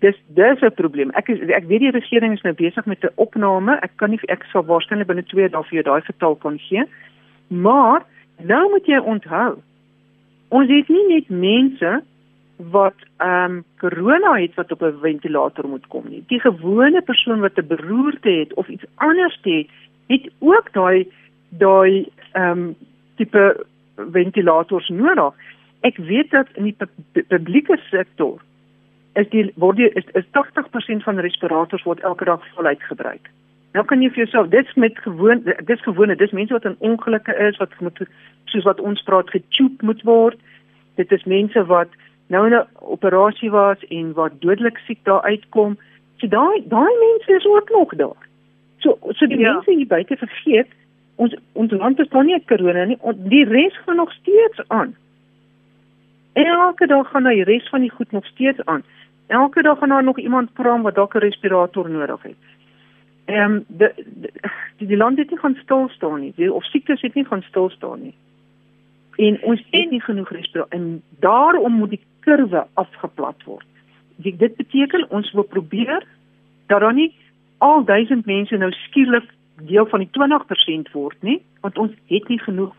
Dis 0.00 0.16
dis 0.28 0.60
'n 0.60 0.74
probleem. 0.74 1.10
Ek 1.10 1.28
is 1.28 1.40
ek 1.48 1.64
weet 1.64 1.80
die 1.80 1.90
regering 1.90 2.32
is 2.32 2.42
nou 2.42 2.54
besig 2.54 2.84
met 2.86 3.02
'n 3.04 3.08
opname. 3.16 3.78
Ek 3.82 3.90
kan 3.96 4.10
nie 4.10 4.20
ek 4.28 4.44
sal 4.52 4.62
waarskynlik 4.64 5.06
binne 5.06 5.24
2 5.24 5.48
dae 5.48 5.62
vir 5.62 5.72
jou 5.72 5.82
daai 5.82 6.00
getal 6.02 6.34
kan 6.36 6.58
gee. 6.58 6.84
Maar 7.48 8.04
nou 8.42 8.70
moet 8.70 8.86
jy 8.86 8.98
onthou. 8.98 9.56
Ons 10.48 10.70
het 10.70 10.88
nie 10.88 11.06
net 11.08 11.28
mense 11.28 12.02
wat 12.56 12.94
ehm 13.16 13.56
um, 13.56 13.64
corona 13.78 14.32
het 14.40 14.54
wat 14.54 14.72
op 14.72 14.82
'n 14.82 14.98
ventilator 15.00 15.68
moet 15.68 15.86
kom 15.86 16.04
nie. 16.08 16.24
Die 16.26 16.40
gewone 16.40 17.02
persoon 17.02 17.40
wat 17.40 17.56
'n 17.58 17.66
beroerte 17.66 18.30
het 18.30 18.54
of 18.54 18.68
iets 18.68 18.84
anders 18.94 19.38
het, 19.42 19.66
het 20.06 20.30
ook 20.38 20.72
daai 20.72 21.06
daai 21.48 22.08
ehm 22.32 22.50
um, 22.50 22.76
tipe 23.16 23.66
ventilators 23.96 24.88
nodig. 24.88 25.34
Ek 25.80 25.96
weet 25.96 26.30
dat 26.30 26.46
in 26.54 26.62
die 26.62 26.76
pu 26.78 27.22
publieke 27.28 27.78
sektor 27.90 28.40
is 29.12 29.28
die 29.28 29.52
word 29.54 29.76
die, 29.76 29.90
is, 29.92 30.04
is 30.12 30.24
80% 30.24 31.04
van 31.04 31.18
respirators 31.18 31.82
word 31.82 32.00
elke 32.00 32.24
dag 32.24 32.46
voluit 32.54 32.82
gebruik. 32.82 33.30
Nou 33.76 33.84
kan 33.84 34.00
jy 34.00 34.08
vir 34.08 34.22
jouself 34.24 34.48
dis 34.54 34.68
met 34.80 34.96
gewoon 35.04 35.42
dis 35.68 35.82
gewone 35.84 36.16
dis 36.16 36.32
mense 36.32 36.54
wat 36.54 36.64
in 36.64 36.78
ongelukke 36.90 37.34
is 37.48 37.58
wat 37.60 37.74
moet 37.84 37.98
soos 38.48 38.64
wat 38.64 38.80
ons 38.80 39.02
praat 39.04 39.28
getube 39.30 39.84
moet 39.84 40.00
word. 40.08 40.38
Dit 40.96 41.12
is 41.12 41.26
mense 41.28 41.64
wat 41.68 41.92
nou 42.32 42.46
in 42.46 42.56
'n 42.56 42.64
operasie 42.80 43.50
was 43.50 43.84
en 43.88 44.12
wat 44.12 44.40
dodelik 44.40 44.78
siek 44.86 45.04
daar 45.04 45.22
uitkom. 45.22 45.76
So 46.16 46.26
daai 46.26 46.64
daai 46.68 46.94
mense 47.04 47.36
is 47.36 47.46
ook 47.46 47.70
nog 47.70 47.94
daar. 47.96 48.22
So 48.78 48.98
so 49.10 49.26
die 49.26 49.38
Ja. 49.38 49.52
mense 49.52 49.70
hier 49.70 49.86
buite 49.86 50.16
vergeet 50.16 50.68
ons 51.16 51.36
ons 51.52 51.70
land 51.70 52.10
dan 52.10 52.26
nie 52.26 52.44
corona 52.46 52.84
nie. 52.84 52.98
Die 53.16 53.44
res 53.44 53.76
gaan 53.84 53.96
nog 53.96 54.12
steeds 54.12 54.68
aan. 54.68 54.96
Elke 56.32 56.86
dag 56.86 57.10
gaan 57.10 57.24
die 57.24 57.44
res 57.44 57.68
van 57.68 57.80
die 57.80 57.90
goed 57.90 58.12
nog 58.12 58.26
steeds 58.26 58.64
aan. 58.64 58.82
Elke 59.26 59.62
dag 59.62 59.78
gaan 59.78 59.88
daar 59.88 60.04
nog 60.04 60.18
iemand 60.18 60.52
praat 60.52 60.82
wat 60.82 60.94
dalk 60.94 61.14
'n 61.14 61.18
respirator 61.18 61.90
nodig 61.90 62.22
het. 62.22 62.55
Ehm 63.26 63.52
um, 63.52 63.64
die, 63.66 63.92
die 64.76 64.86
die 64.86 64.96
land 64.96 65.18
het 65.18 65.30
nie 65.30 65.38
gaan 65.38 65.58
stil 65.62 65.88
staan 65.88 66.20
nie. 66.20 66.32
Die, 66.36 66.52
of 66.52 66.64
siektes 66.64 67.00
het 67.00 67.14
nie 67.14 67.24
gaan 67.24 67.42
stil 67.42 67.70
staan 67.70 68.02
nie. 68.02 68.14
En 69.16 69.42
ons 69.42 69.62
het 69.70 69.90
nie 69.90 70.02
genoeg 70.02 70.30
respirator 70.30 70.78
en 70.78 71.02
daarom 71.18 71.72
moet 71.72 71.90
die 71.90 72.02
kurwe 72.20 72.66
afgeplat 72.74 73.42
word. 73.44 73.66
Dit 74.16 74.38
dit 74.38 74.56
beteken 74.56 75.10
ons 75.10 75.32
wil 75.32 75.42
probeer 75.42 76.06
dat 76.66 76.80
daar 76.80 76.94
nie 76.94 77.14
al 77.58 77.84
duisend 77.84 78.26
mense 78.26 78.56
nou 78.56 78.70
skielik 78.70 79.28
deel 79.56 79.86
van 79.86 80.04
die 80.04 80.10
20% 80.12 80.92
word 80.92 81.22
nie, 81.22 81.42
want 81.60 81.78
ons 81.78 81.92
het 82.06 82.28
nie 82.28 82.40
genoeg 82.40 82.74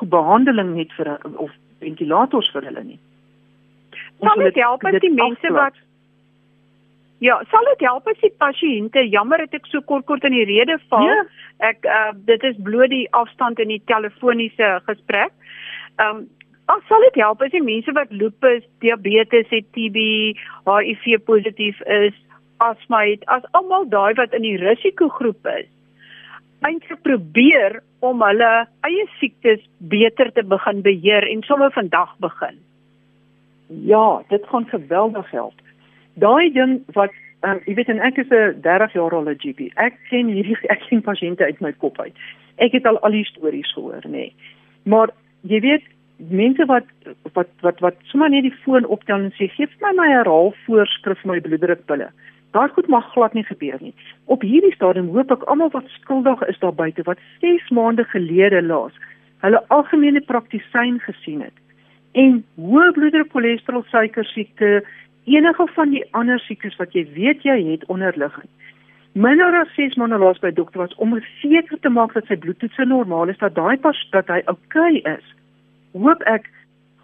behandeling 0.00 0.74
net 0.74 0.92
vir 0.96 1.18
of 1.36 1.50
ventilators 1.78 2.50
vir 2.54 2.64
hulle 2.70 2.84
nie. 2.84 2.98
Sal 4.20 4.36
wil 4.38 4.50
dit 4.50 4.62
help 4.62 4.84
as 4.84 5.00
die 5.02 5.14
mense 5.14 5.46
afplat. 5.46 5.58
wat 5.62 5.80
Ja, 7.22 7.38
sal 7.52 7.66
dit 7.70 7.84
help 7.86 8.08
as 8.10 8.18
die 8.18 8.32
pasiënte, 8.42 9.04
jammer 9.06 9.44
dat 9.44 9.54
ek 9.54 9.68
so 9.70 9.80
kort 9.86 10.08
kort 10.08 10.24
in 10.26 10.34
die 10.34 10.46
rede 10.48 10.78
val. 10.90 11.06
Ja. 11.06 11.20
Ek 11.70 11.86
uh 11.86 12.10
dit 12.26 12.46
is 12.50 12.58
bloot 12.66 12.90
die 12.90 13.06
afstand 13.14 13.62
in 13.62 13.70
die 13.70 13.82
telefoniese 13.90 14.78
gesprek. 14.88 15.34
Ehm 15.98 16.22
um, 16.22 16.30
Ag 16.70 16.82
sal 16.86 17.02
dit 17.02 17.16
help 17.18 17.40
as 17.42 17.50
die 17.50 17.60
mense 17.60 17.92
wat 17.96 18.12
lupus, 18.14 18.62
diabetes 18.84 19.48
het, 19.50 19.66
TB, 19.74 19.98
HIV 20.68 21.18
positief 21.26 21.80
is, 21.90 22.14
asma 22.62 23.02
het, 23.08 23.24
as 23.34 23.42
almal 23.58 23.88
daai 23.90 24.14
wat 24.20 24.34
in 24.38 24.46
die 24.46 24.54
risikogroep 24.60 25.48
is, 25.56 25.66
eintlik 26.62 27.02
probeer 27.02 27.80
om 28.06 28.22
hulle 28.22 28.50
eie 28.86 29.06
siektes 29.18 29.64
beter 29.90 30.30
te 30.36 30.46
begin 30.46 30.84
beheer 30.86 31.26
en 31.26 31.42
sommer 31.48 31.74
vandag 31.74 32.14
begin. 32.22 32.62
Ja, 33.90 34.22
dit 34.30 34.46
gaan 34.52 34.68
geweldig 34.70 35.30
help. 35.34 35.58
Daai 36.14 36.52
ding 36.52 36.80
wat 36.96 37.14
um, 37.46 37.60
jy 37.66 37.74
weet 37.78 37.88
en 37.88 38.02
ek 38.04 38.18
is 38.18 38.30
'n 38.30 38.60
30 38.62 38.92
jaar 38.92 39.14
al 39.14 39.28
'n 39.28 39.38
GP. 39.38 39.70
Ek 39.76 39.94
ken 40.10 40.28
hierdie 40.28 40.56
ek 40.74 40.84
ken 40.88 41.02
pasiënte 41.02 41.44
uit 41.44 41.60
my 41.60 41.72
kop 41.72 42.00
uit. 42.00 42.14
Ek 42.56 42.72
het 42.72 42.86
al 42.86 42.98
al 42.98 43.10
die 43.10 43.24
stories 43.24 43.72
gehoor, 43.72 44.02
nê. 44.04 44.10
Nee. 44.10 44.34
Maar 44.84 45.10
jy 45.42 45.60
weet 45.60 45.84
mense 46.16 46.64
wat 46.66 46.86
wat 47.32 47.48
wat 47.60 47.80
wat 47.80 47.96
sommer 48.02 48.30
net 48.30 48.42
die 48.42 48.58
foon 48.64 48.84
optel 48.86 49.18
en 49.18 49.32
sê 49.38 49.48
gee 49.48 49.66
vir 49.66 49.80
my 49.80 49.92
my 49.96 50.08
herhaal 50.08 50.54
voorskrif 50.66 51.18
vir 51.22 51.32
my 51.32 51.40
bloeddrukpille. 51.40 52.10
Daai 52.52 52.68
goed 52.68 52.88
mag 52.88 53.12
glad 53.12 53.34
nie 53.34 53.44
gebeur 53.44 53.78
nie. 53.80 53.94
Op 54.26 54.42
hierdie 54.42 54.74
stadium 54.74 55.08
hoop 55.08 55.30
ek 55.30 55.48
almal 55.48 55.70
wat 55.72 55.88
skuldig 55.88 56.42
is 56.48 56.58
daar 56.58 56.74
buite 56.74 57.02
wat 57.02 57.18
6 57.40 57.70
maande 57.70 58.04
gelede 58.04 58.62
laas 58.62 58.92
hulle 59.42 59.64
algemene 59.68 60.20
praktisyn 60.20 61.00
gesien 61.00 61.40
het 61.40 61.56
en 62.12 62.42
hoë 62.60 62.92
bloeddruk, 62.92 63.30
cholesterol, 63.32 63.84
suiker 63.88 64.26
siekte, 64.34 64.82
enige 65.24 65.66
van 65.74 65.90
die 65.90 66.04
ander 66.10 66.40
siektes 66.40 66.76
wat 66.76 66.92
jy 66.92 67.06
weet 67.14 67.44
jy 67.46 67.58
het 67.70 67.84
onderliggend. 67.86 68.50
Minder 69.12 69.52
as 69.60 69.74
6 69.76 69.98
maande 70.00 70.16
laas 70.18 70.40
by 70.40 70.50
dokter 70.56 70.80
was 70.80 70.94
om 70.96 71.18
seker 71.42 71.78
te 71.80 71.88
maak 71.92 72.14
dat 72.16 72.26
sy 72.26 72.36
bloedtoetse 72.36 72.84
normaal 72.88 73.28
is, 73.28 73.38
dat 73.38 73.54
daai 73.54 73.76
pas 73.76 73.98
dat 74.10 74.28
hy 74.32 74.40
oukei 74.46 75.02
okay 75.02 75.16
is. 75.18 75.24
Hoop 75.92 76.22
ek 76.24 76.48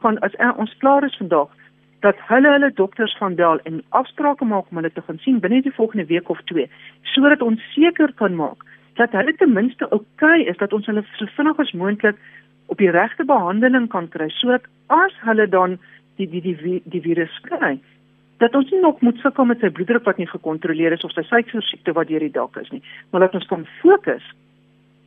gaan 0.03 0.19
as 0.25 0.35
uh, 0.39 0.55
ons 0.57 0.75
klaar 0.81 1.05
is 1.05 1.17
vandag 1.21 1.53
dat 2.01 2.17
hulle 2.31 2.51
hulle 2.55 2.71
dokters 2.75 3.17
gaan 3.19 3.35
bel 3.35 3.61
en 3.71 3.83
afsprake 4.01 4.45
maak 4.45 4.71
om 4.71 4.81
hulle 4.81 4.93
te 4.95 5.03
gaan 5.07 5.19
sien 5.25 5.41
binne 5.43 5.63
die 5.63 5.75
volgende 5.75 6.07
week 6.07 6.31
of 6.31 6.43
twee 6.51 6.69
sodat 7.15 7.43
ons 7.43 7.63
seker 7.75 8.13
kan 8.21 8.37
maak 8.39 8.63
dat 9.01 9.15
hulle 9.19 9.35
ten 9.37 9.53
minste 9.53 9.89
oukei 9.91 10.07
okay 10.13 10.51
is 10.53 10.61
dat 10.63 10.73
ons 10.73 10.87
hulle 10.87 11.05
so 11.19 11.27
vinnig 11.37 11.63
as 11.65 11.75
moontlik 11.83 12.21
op 12.67 12.79
die 12.79 12.91
regte 12.95 13.27
behandeling 13.27 13.89
kan 13.95 14.09
kry 14.15 14.29
sodat 14.39 14.71
as 14.87 15.15
hulle 15.27 15.49
dan 15.49 15.79
die 16.17 16.29
die 16.31 16.43
die, 16.47 16.83
die 16.85 17.03
virus 17.03 17.41
kry 17.51 17.75
dat 18.39 18.55
ons 18.55 18.71
nie 18.71 18.81
nog 18.81 19.01
moet 19.01 19.19
sukkel 19.19 19.45
met 19.45 19.61
sy 19.61 19.71
bloeddruk 19.71 20.05
wat 20.05 20.19
nie 20.19 20.29
gekontroleer 20.31 20.93
is 20.93 21.05
of 21.05 21.13
sy 21.13 21.23
suikersiekte 21.23 21.93
wat 21.93 22.09
deur 22.09 22.21
die 22.27 22.35
dak 22.35 22.57
is 22.57 22.71
nie 22.71 22.83
maar 23.11 23.27
dat 23.27 23.35
ons 23.35 23.47
kan 23.47 23.67
fokus 23.81 24.25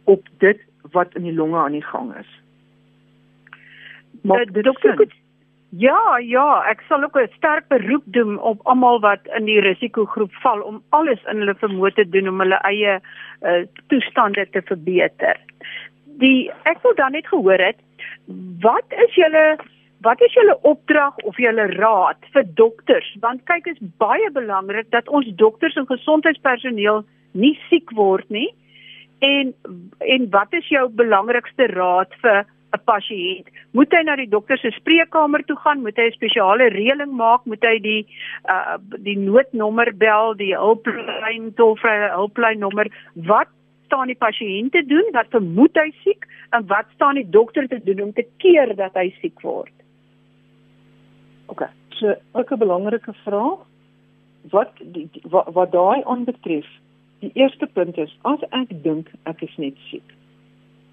op 0.03 0.27
dit 0.43 0.59
wat 0.91 1.15
in 1.15 1.23
die 1.23 1.35
longe 1.35 1.57
aan 1.57 1.75
die 1.77 1.85
gang 1.85 2.15
is. 2.17 2.29
Maar 4.21 4.45
dit 4.45 4.63
dokter? 4.63 4.95
Koets, 4.95 5.19
Ja, 5.71 6.17
ja, 6.19 6.63
ek 6.67 6.81
sal 6.89 7.03
ook 7.03 7.15
'n 7.15 7.31
sterk 7.31 7.67
beroep 7.67 8.03
doen 8.05 8.39
op 8.39 8.59
almal 8.67 8.99
wat 8.99 9.19
in 9.37 9.45
die 9.45 9.59
risikogroep 9.59 10.33
val 10.43 10.59
om 10.61 10.83
alles 10.89 11.23
in 11.31 11.37
hulle 11.37 11.55
vermoë 11.55 11.93
te 11.93 12.09
doen 12.09 12.27
om 12.27 12.39
hulle 12.39 12.59
eie 12.67 12.99
uh, 12.99 13.63
toestande 13.87 14.49
te 14.49 14.61
verbeter. 14.61 15.39
Die 16.19 16.51
ek 16.63 16.83
wil 16.83 16.95
dan 16.95 17.11
net 17.11 17.27
gehoor 17.27 17.57
het, 17.57 17.79
wat 18.59 18.83
is 18.89 19.15
julle 19.15 19.57
wat 20.01 20.21
is 20.21 20.33
julle 20.33 20.57
opdrag 20.67 21.17
of 21.29 21.37
julle 21.37 21.67
raad 21.77 22.29
vir 22.33 22.45
dokters? 22.57 23.09
Want 23.23 23.43
kyk, 23.49 23.67
is 23.67 23.81
baie 24.01 24.31
belangrik 24.33 24.89
dat 24.91 25.09
ons 25.09 25.27
dokters 25.35 25.77
en 25.79 25.89
gesondheidspersoneel 25.89 27.03
nie 27.37 27.53
siek 27.69 27.93
word 27.97 28.29
nie. 28.29 28.49
En 29.21 29.53
en 29.99 30.27
wat 30.33 30.53
is 30.57 30.67
jou 30.73 30.87
belangrikste 30.89 31.69
raad 31.75 32.13
vir 32.23 32.45
'n 32.73 32.81
pasiënt? 32.85 33.47
Moet 33.71 33.93
hy 33.93 34.03
na 34.03 34.15
die 34.15 34.29
dokter 34.29 34.57
se 34.57 34.71
spreekkamer 34.71 35.43
toe 35.45 35.55
gaan? 35.55 35.81
Moet 35.81 35.97
hy 35.97 36.07
'n 36.07 36.17
spesiale 36.17 36.69
reëling 36.69 37.11
maak? 37.11 37.45
Moet 37.45 37.63
hy 37.63 37.79
die 37.79 38.05
uh 38.49 38.77
die 38.97 39.17
noodnommer 39.17 39.93
bel, 39.93 40.33
die 40.35 40.55
hulplyn 40.55 41.53
tolvrye 41.53 42.09
hulplyn 42.15 42.59
nommer? 42.59 42.87
Wat 43.15 43.47
staan 43.85 44.07
die 44.07 44.15
pasiënte 44.15 44.85
doen? 44.87 45.05
Wat 45.11 45.27
vermoed 45.29 45.75
hy 45.75 45.91
siek? 46.03 46.25
en 46.51 46.67
wat 46.67 46.85
staan 46.93 47.15
die 47.15 47.29
dokter 47.29 47.67
te 47.67 47.79
doen 47.83 48.01
om 48.01 48.13
te 48.13 48.25
keer 48.37 48.75
dat 48.75 48.97
hy 48.99 49.09
siek 49.21 49.39
word? 49.45 49.71
OK. 51.51 51.67
So, 51.89 52.15
ook 52.31 52.51
'n 52.51 52.57
belangrike 52.57 53.13
vraag. 53.13 53.59
Wat 54.49 54.71
die, 54.79 55.09
wat, 55.29 55.47
wat 55.53 55.71
daai 55.71 56.03
aanbetref, 56.03 56.65
die 57.19 57.31
eerste 57.33 57.67
punt 57.67 57.97
is 57.97 58.17
as 58.21 58.39
ek 58.49 58.83
dink 58.83 59.11
ek 59.23 59.41
is 59.41 59.57
net 59.57 59.77
siek, 59.89 60.13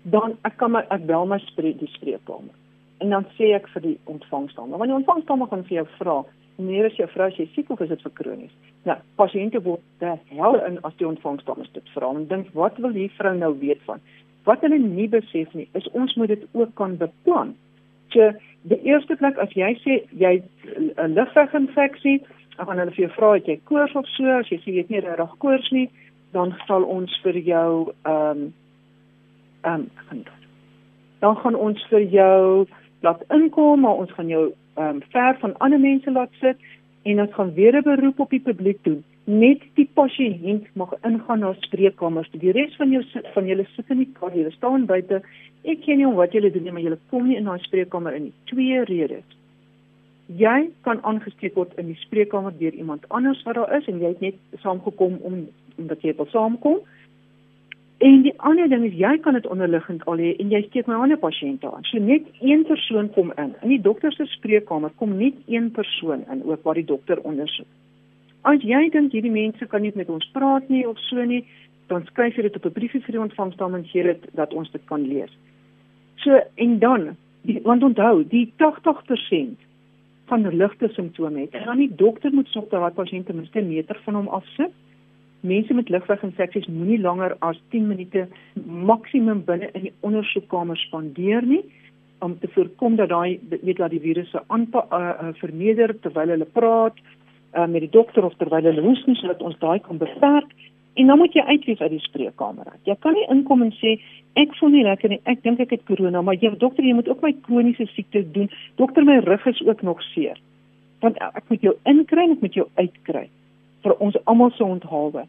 dan 0.02 0.36
ek 0.42 0.56
kan 0.56 0.70
my 0.70 0.84
ek 0.88 1.06
bel 1.06 1.26
my 1.26 1.38
spreek 1.38 1.78
die 1.78 1.90
spreekkamer. 1.92 2.54
En 2.98 3.14
dan 3.14 3.26
sê 3.38 3.54
ek 3.54 3.68
vir 3.68 3.82
die 3.82 3.98
ontvangskamer, 4.04 4.78
want 4.78 4.90
die 4.90 4.98
ontvangskamer 4.98 5.48
gaan 5.48 5.64
vir 5.64 5.76
jou 5.76 5.86
vra, 5.98 6.16
meneer 6.56 6.90
is 6.90 6.98
jou 6.98 7.08
vrou 7.08 7.30
jy 7.30 7.48
siek 7.54 7.70
of 7.70 7.80
is 7.80 7.88
dit 7.88 8.02
vir 8.02 8.12
kronies? 8.20 8.54
Nou, 8.84 8.96
pasiënte 9.16 9.62
word 9.62 9.80
te 10.02 10.18
hel 10.34 10.60
in 10.66 10.78
as 10.82 10.96
die 10.98 11.08
ontvangskamer 11.08 11.70
dit 11.72 11.94
vra 11.94 12.10
en 12.10 12.26
dink 12.28 12.50
wat 12.58 12.76
wil 12.82 12.92
die 12.92 13.10
vrou 13.16 13.34
nou 13.38 13.54
weet 13.62 13.80
van? 13.86 14.02
Wat 14.44 14.60
hulle 14.60 14.78
nie 14.78 15.08
besef 15.08 15.54
nie, 15.54 15.68
is 15.78 15.88
ons 15.92 16.14
moet 16.16 16.28
dit 16.28 16.44
ook 16.52 16.74
kan 16.74 16.96
beplan. 16.96 17.54
So, 18.12 18.32
die 18.62 18.80
eerste 18.82 19.16
plek 19.16 19.38
as 19.38 19.52
jy 19.56 19.74
sê 19.84 20.02
jy 20.18 20.42
'n 20.96 21.14
lugweginfeksie, 21.14 22.22
dan 22.56 22.66
gaan 22.66 22.78
hulle 22.78 22.90
vir 22.90 23.04
jou 23.06 23.14
vra 23.14 23.32
het 23.34 23.46
jy 23.46 23.60
koors 23.64 23.94
of 23.94 24.06
so, 24.06 24.24
as 24.24 24.48
jy 24.48 24.58
sê 24.58 24.72
jy 24.72 24.78
het 24.78 24.90
nie 24.90 25.00
regtig 25.00 25.38
koors 25.38 25.70
nie, 25.70 25.90
dan 26.32 26.54
sal 26.66 26.82
ons 26.84 27.20
vir 27.22 27.38
jou 27.38 27.92
ehm 28.04 28.30
um, 28.30 28.52
ehm 29.64 29.86
um, 30.12 30.24
dan 31.20 31.36
gaan 31.36 31.54
ons 31.54 31.86
vir 31.90 32.02
jou 32.02 32.66
laat 33.02 33.22
inkom, 33.34 33.80
maar 33.80 34.02
ons 34.02 34.12
gaan 34.12 34.28
jou 34.28 34.52
ehm 34.76 34.96
um, 34.96 35.02
ver 35.10 35.36
van 35.40 35.56
ander 35.58 35.80
mense 35.80 36.10
laat 36.10 36.30
sit 36.40 36.58
en 37.02 37.20
ons 37.20 37.34
gaan 37.34 37.54
weer 37.54 37.76
'n 37.76 37.82
beroep 37.82 38.20
op 38.20 38.30
die 38.30 38.40
publiek 38.40 38.84
doen. 38.84 39.04
Net 39.28 39.60
die 39.76 39.84
pasiënt 39.92 40.70
mag 40.80 40.94
ingaan 41.04 41.42
na 41.44 41.50
spreekkamers. 41.60 42.30
Die 42.32 42.52
res 42.56 42.72
van 42.80 42.94
jou 42.94 43.02
van 43.34 43.48
julle 43.50 43.66
sit 43.74 43.90
in 43.92 43.98
die 44.00 44.12
kar, 44.16 44.32
julle 44.32 44.48
staan 44.54 44.86
buite. 44.88 45.18
Ek 45.68 45.82
ken 45.84 45.98
nie 46.00 46.12
wat 46.16 46.32
julle 46.32 46.48
doen 46.54 46.64
nie, 46.64 46.72
maar 46.72 46.84
julle 46.86 46.98
kom 47.10 47.26
nie 47.28 47.36
in 47.36 47.44
daai 47.44 47.60
spreekkamer 47.60 48.14
in 48.16 48.30
nie. 48.30 48.32
Twee 48.48 48.78
redes. 48.88 49.34
Jy 50.40 50.70
kan 50.86 51.02
aangesteek 51.04 51.58
word 51.60 51.74
in 51.76 51.90
die 51.90 51.98
spreekkamer 52.06 52.54
deur 52.56 52.72
iemand 52.72 53.04
anders 53.12 53.42
wat 53.44 53.58
daar 53.58 53.74
is 53.76 53.88
en 53.92 54.00
jy 54.00 54.14
het 54.14 54.22
net 54.24 54.62
saamgekom 54.62 55.18
om 55.20 55.42
omdat 55.76 56.06
jy 56.06 56.14
wil 56.16 56.28
saamkom. 56.32 56.78
En 58.08 58.24
die 58.24 58.32
ander 58.48 58.70
ding 58.72 58.86
is 58.88 58.96
jy 58.96 59.12
kan 59.24 59.36
dit 59.36 59.48
onderliggend 59.50 60.06
al 60.08 60.22
hê 60.24 60.30
en 60.40 60.54
jy 60.54 60.62
steek 60.70 60.88
my 60.88 61.02
ander 61.02 61.20
pasiënte 61.20 61.68
aan. 61.68 61.84
So 61.90 62.00
net 62.00 62.24
een 62.40 62.64
persoon 62.64 63.12
kom 63.12 63.34
in. 63.36 63.52
In 63.60 63.76
die 63.76 63.82
dokter 63.90 64.12
se 64.16 64.24
spreekkamer 64.38 64.96
kom 64.96 65.18
net 65.20 65.36
een 65.52 65.68
persoon 65.76 66.24
in 66.32 66.46
ook 66.48 66.64
waar 66.64 66.80
die 66.80 66.88
dokter 66.88 67.20
ondersoek. 67.28 67.68
As 68.48 68.64
jy 68.64 68.88
dink 68.94 69.12
hierdie 69.12 69.34
mense 69.34 69.66
kan 69.68 69.82
nie 69.84 69.92
met 69.94 70.08
ons 70.08 70.26
praat 70.32 70.68
nie 70.72 70.86
of 70.88 70.98
so 71.08 71.24
nie, 71.24 71.44
dan 71.92 72.04
skryf 72.08 72.36
jy 72.36 72.46
dit 72.48 72.56
op 72.56 72.66
'n 72.66 72.72
briefie 72.72 73.00
vir 73.04 73.12
die 73.12 73.24
ontvangsdame 73.26 73.78
en 73.78 73.88
gee 73.92 74.02
dit 74.02 74.26
dat 74.34 74.54
ons 74.54 74.70
dit 74.70 74.84
kan 74.86 75.02
lees. 75.02 75.32
So 76.16 76.40
en 76.56 76.78
dan, 76.78 77.16
die, 77.42 77.60
want 77.62 77.82
onthou, 77.82 78.24
die 78.24 78.52
80% 78.56 79.56
van 80.28 80.48
ligte 80.48 80.88
simptome 80.92 81.40
het. 81.40 81.54
En 81.54 81.64
dan 81.64 81.76
die 81.76 81.94
dokter 81.94 82.32
moet 82.32 82.48
sorg 82.48 82.68
dat 82.68 82.80
daai 82.80 82.92
pasiënt 82.92 83.26
ten 83.26 83.36
minste 83.36 83.60
'n 83.60 83.68
meter 83.68 84.00
van 84.04 84.14
hom 84.14 84.28
afsit 84.28 84.72
mense 85.40 85.74
met 85.74 85.88
ligweginfeksies 85.88 86.66
moenie 86.66 86.98
langer 87.00 87.36
as 87.46 87.58
10 87.70 87.86
minute 87.88 88.26
maksimum 88.64 89.44
binne 89.44 89.70
in 89.72 89.82
die 89.82 89.92
ondersoekkamer 90.00 90.76
spandeer 90.76 91.46
nie 91.46 91.62
om 92.18 92.34
te 92.38 92.48
voorkom 92.54 92.96
dat 92.96 93.08
daai 93.08 93.38
weet 93.50 93.76
dat 93.76 93.90
die 93.90 94.02
virusse 94.02 94.42
aan 94.46 94.66
uh, 94.74 94.82
uh, 94.90 95.28
vermeerder 95.38 95.94
terwyl 96.00 96.34
hulle 96.34 96.48
praat 96.58 96.98
uh, 97.54 97.66
met 97.66 97.84
die 97.84 97.92
dokter 97.92 98.24
of 98.24 98.34
terwyl 98.36 98.66
hulle 98.70 98.84
hoes 98.84 99.04
nie 99.06 99.16
sodat 99.20 99.42
ons 99.42 99.58
daai 99.62 99.78
kan 99.84 100.00
beperk 100.00 100.50
en 100.98 101.06
dan 101.06 101.18
moet 101.18 101.34
jy 101.34 101.44
uitwees 101.46 101.80
uit 101.80 101.92
die 101.94 102.02
spreekkamer. 102.02 102.72
Jy 102.88 102.96
kan 103.04 103.14
nie 103.14 103.26
inkom 103.30 103.62
en 103.62 103.72
sê 103.78 103.96
ek 104.38 104.54
voel 104.58 104.72
nie 104.74 104.84
lekker 104.86 105.12
nie. 105.12 105.20
Ek 105.30 105.44
dink 105.44 105.60
ek 105.62 105.76
het 105.76 105.84
korona, 105.86 106.22
maar 106.22 106.38
jy 106.38 106.50
dokter, 106.58 106.84
jy 106.84 106.96
moet 106.98 107.08
ook 107.10 107.22
my 107.22 107.30
kroniese 107.46 107.86
siektes 107.92 108.26
doen. 108.34 108.50
Dokter, 108.80 109.06
my 109.06 109.20
rug 109.22 109.46
is 109.46 109.62
ook 109.66 109.82
nog 109.86 110.02
seer. 110.10 110.40
Want 111.02 111.20
ek 111.22 111.44
moet 111.52 111.62
jou 111.62 111.76
inkry 111.86 112.26
en 112.26 112.34
ek 112.34 112.42
moet 112.42 112.58
jou 112.58 112.66
uitkry 112.80 113.28
vir 113.86 113.94
ons 114.02 114.18
almal 114.26 114.50
se 114.56 114.64
onthaalwe. 114.64 115.22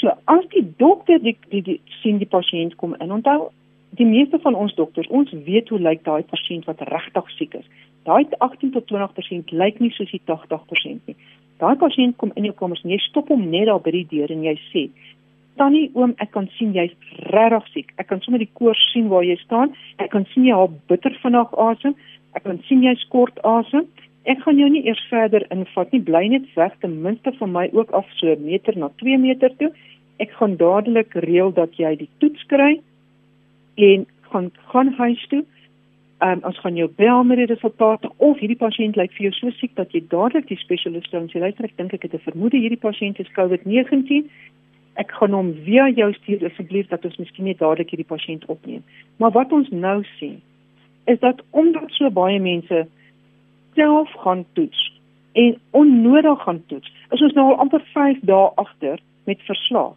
So 0.00 0.14
as 0.32 0.46
die 0.54 0.64
dokter 0.80 1.20
die 1.22 1.36
die, 1.50 1.60
die 1.62 1.80
sien 2.00 2.18
die 2.18 2.28
pasiënt 2.28 2.78
kom 2.80 2.96
in 2.98 3.12
onthou 3.12 3.52
die 4.00 4.08
meeste 4.08 4.40
van 4.40 4.56
ons 4.56 4.74
dokters 4.74 5.10
ons 5.12 5.30
weet 5.46 5.68
hoe 5.68 5.78
lyk 5.78 6.00
daai 6.08 6.24
pasiënt 6.30 6.64
wat 6.70 6.80
regtig 6.88 7.28
siek 7.36 7.54
is. 7.60 7.68
Daai 8.08 8.24
18 8.38 8.72
tot 8.74 8.88
20% 8.88 9.52
lyk 9.52 9.78
nie 9.84 9.92
soos 9.92 10.10
die 10.10 10.22
80% 10.26 11.10
nie. 11.10 11.16
Daai 11.62 11.76
pasiënt 11.78 12.16
kom 12.18 12.32
in 12.34 12.48
jou 12.48 12.54
kamer 12.58 12.80
en 12.82 12.90
jy 12.90 12.98
stop 13.04 13.28
hom 13.30 13.44
net 13.50 13.68
daar 13.70 13.82
by 13.82 13.92
die 13.94 14.06
deur 14.10 14.30
en 14.34 14.42
jy 14.42 14.56
sê 14.70 14.88
Tannie 15.60 15.90
oom, 15.94 16.14
ek 16.24 16.30
kan 16.32 16.46
sien 16.56 16.72
jy's 16.72 16.92
regtig 17.34 17.66
siek. 17.74 17.90
Ek 18.00 18.08
kan 18.08 18.22
sommer 18.24 18.40
die 18.40 18.50
koors 18.56 18.80
sien 18.92 19.10
waar 19.12 19.24
jy 19.26 19.36
staan. 19.42 19.74
Ek 20.00 20.08
kan 20.14 20.24
sien 20.32 20.46
jy 20.48 20.56
haal 20.56 20.70
bitter 20.88 21.12
vinnig 21.22 21.52
asem. 21.66 21.96
Ek 22.32 22.46
kan 22.46 22.60
sien 22.68 22.80
jy 22.86 22.94
skort 23.02 23.36
asem. 23.46 23.84
Ek 24.24 24.40
gaan 24.44 24.58
jou 24.60 24.70
nie 24.72 24.84
eers 24.86 25.02
verder 25.10 25.44
invat 25.52 25.92
nie. 25.92 26.00
Bly 26.08 26.24
net 26.32 26.48
weg 26.56 26.78
ten 26.80 26.96
minste 27.04 27.34
van 27.36 27.52
my 27.52 27.66
ook 27.76 27.92
af 27.98 28.08
so 28.16 28.32
'n 28.32 28.46
meter 28.46 28.78
na 28.78 28.88
2 29.02 29.18
meter 29.18 29.50
toe. 29.58 29.70
Ek 30.18 30.30
gaan 30.40 30.56
dadelik 30.56 31.14
reël 31.14 31.52
dat 31.52 31.76
jy 31.76 31.96
die 31.96 32.10
toets 32.18 32.42
kry 32.46 32.80
en 33.76 34.06
gaan 34.30 34.50
gaan 34.72 34.94
huis 34.98 35.26
toe. 35.28 35.44
Um, 36.22 36.38
ons 36.46 36.58
gaan 36.62 36.76
jou 36.78 36.86
bel 36.96 37.24
met 37.24 37.40
die 37.40 37.48
resultate 37.50 38.10
of 38.22 38.38
hierdie 38.38 38.58
pasiënt 38.60 38.94
lyk 38.94 39.10
vir 39.16 39.24
jou 39.24 39.32
so 39.34 39.50
siek 39.58 39.72
dat 39.74 39.90
jy 39.90 40.04
dadelik 40.06 40.46
die 40.46 40.58
spesialis 40.60 41.08
sou 41.10 41.24
sê 41.26 41.40
luister 41.42 41.66
ek 41.66 41.74
dink 41.80 41.96
ek 41.96 42.04
het 42.06 42.14
'n 42.14 42.22
vermoede 42.28 42.60
hierdie 42.62 42.78
pasiënt 42.78 43.18
is 43.18 43.32
COVID-19. 43.34 44.30
Ek 45.02 45.10
gaan 45.10 45.34
hom 45.34 45.50
via 45.66 45.88
jou 45.88 46.12
stuur 46.12 46.46
asseblief 46.46 46.86
dat 46.94 47.04
ons 47.04 47.18
miskien 47.18 47.44
net 47.50 47.58
dadelik 47.58 47.90
hierdie 47.90 48.12
pasiënt 48.14 48.46
opneem. 48.46 48.84
Maar 49.18 49.32
wat 49.32 49.52
ons 49.52 49.68
nou 49.70 50.04
sien 50.18 50.40
is 51.06 51.18
dat 51.18 51.42
omdat 51.50 51.90
so 51.90 52.10
baie 52.10 52.38
mense 52.40 52.86
self 53.74 54.10
gaan 54.22 54.44
toets 54.52 55.00
en 55.32 55.58
onnodig 55.70 56.42
gaan 56.42 56.62
toets. 56.66 56.92
Is 57.10 57.22
ons 57.22 57.32
nou 57.32 57.50
al 57.50 57.58
amper 57.58 57.82
5 57.94 58.18
dae 58.22 58.50
agter 58.54 58.98
met 59.24 59.40
verslae. 59.42 59.94